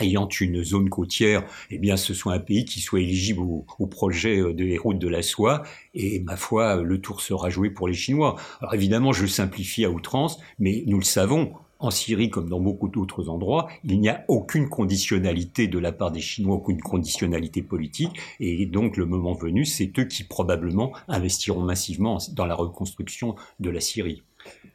ayant 0.00 0.28
une 0.28 0.64
zone 0.64 0.88
côtière, 0.88 1.44
eh 1.70 1.78
bien, 1.78 1.96
ce 1.96 2.14
soit 2.14 2.32
un 2.32 2.40
pays 2.40 2.64
qui 2.64 2.80
soit 2.80 3.00
éligible 3.00 3.40
au, 3.40 3.86
projet 3.86 4.40
euh, 4.40 4.52
des 4.52 4.78
routes 4.78 4.98
de 4.98 5.08
la 5.08 5.22
soie. 5.22 5.62
Et 5.94 6.20
ma 6.20 6.36
foi, 6.36 6.82
le 6.82 7.00
tour 7.00 7.20
sera 7.20 7.50
joué 7.50 7.70
pour 7.70 7.88
les 7.88 7.94
Chinois. 7.94 8.36
Alors 8.60 8.74
évidemment, 8.74 9.12
je 9.12 9.26
simplifie 9.26 9.84
à 9.84 9.90
outrance, 9.90 10.40
mais 10.58 10.82
nous 10.86 10.98
le 10.98 11.04
savons, 11.04 11.52
en 11.78 11.90
Syrie 11.90 12.30
comme 12.30 12.48
dans 12.48 12.60
beaucoup 12.60 12.88
d'autres 12.88 13.28
endroits, 13.28 13.68
il 13.84 14.00
n'y 14.00 14.08
a 14.08 14.24
aucune 14.28 14.68
conditionnalité 14.68 15.68
de 15.68 15.78
la 15.78 15.92
part 15.92 16.10
des 16.10 16.20
Chinois, 16.20 16.56
aucune 16.56 16.80
conditionnalité 16.80 17.62
politique, 17.62 18.12
et 18.40 18.66
donc 18.66 18.96
le 18.96 19.06
moment 19.06 19.34
venu, 19.34 19.64
c'est 19.64 19.90
eux 19.98 20.04
qui 20.04 20.24
probablement 20.24 20.92
investiront 21.08 21.62
massivement 21.62 22.18
dans 22.32 22.46
la 22.46 22.54
reconstruction 22.54 23.34
de 23.60 23.70
la 23.70 23.80
Syrie. 23.80 24.22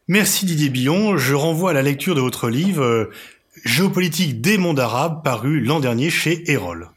Merci 0.08 0.46
Didier 0.46 0.70
Billon. 0.70 1.18
Je 1.18 1.36
renvoie 1.36 1.72
à 1.72 1.74
la 1.74 1.84
lecture 1.84 2.16
de 2.16 2.22
votre 2.22 2.50
livre 2.50 2.84
euh, 2.84 3.12
Géopolitique 3.66 4.42
des 4.42 4.58
mondes 4.58 4.80
arabes 4.80 5.24
paru 5.24 5.60
l'an 5.60 5.80
dernier 5.80 6.10
chez 6.10 6.50
Erol. 6.50 6.90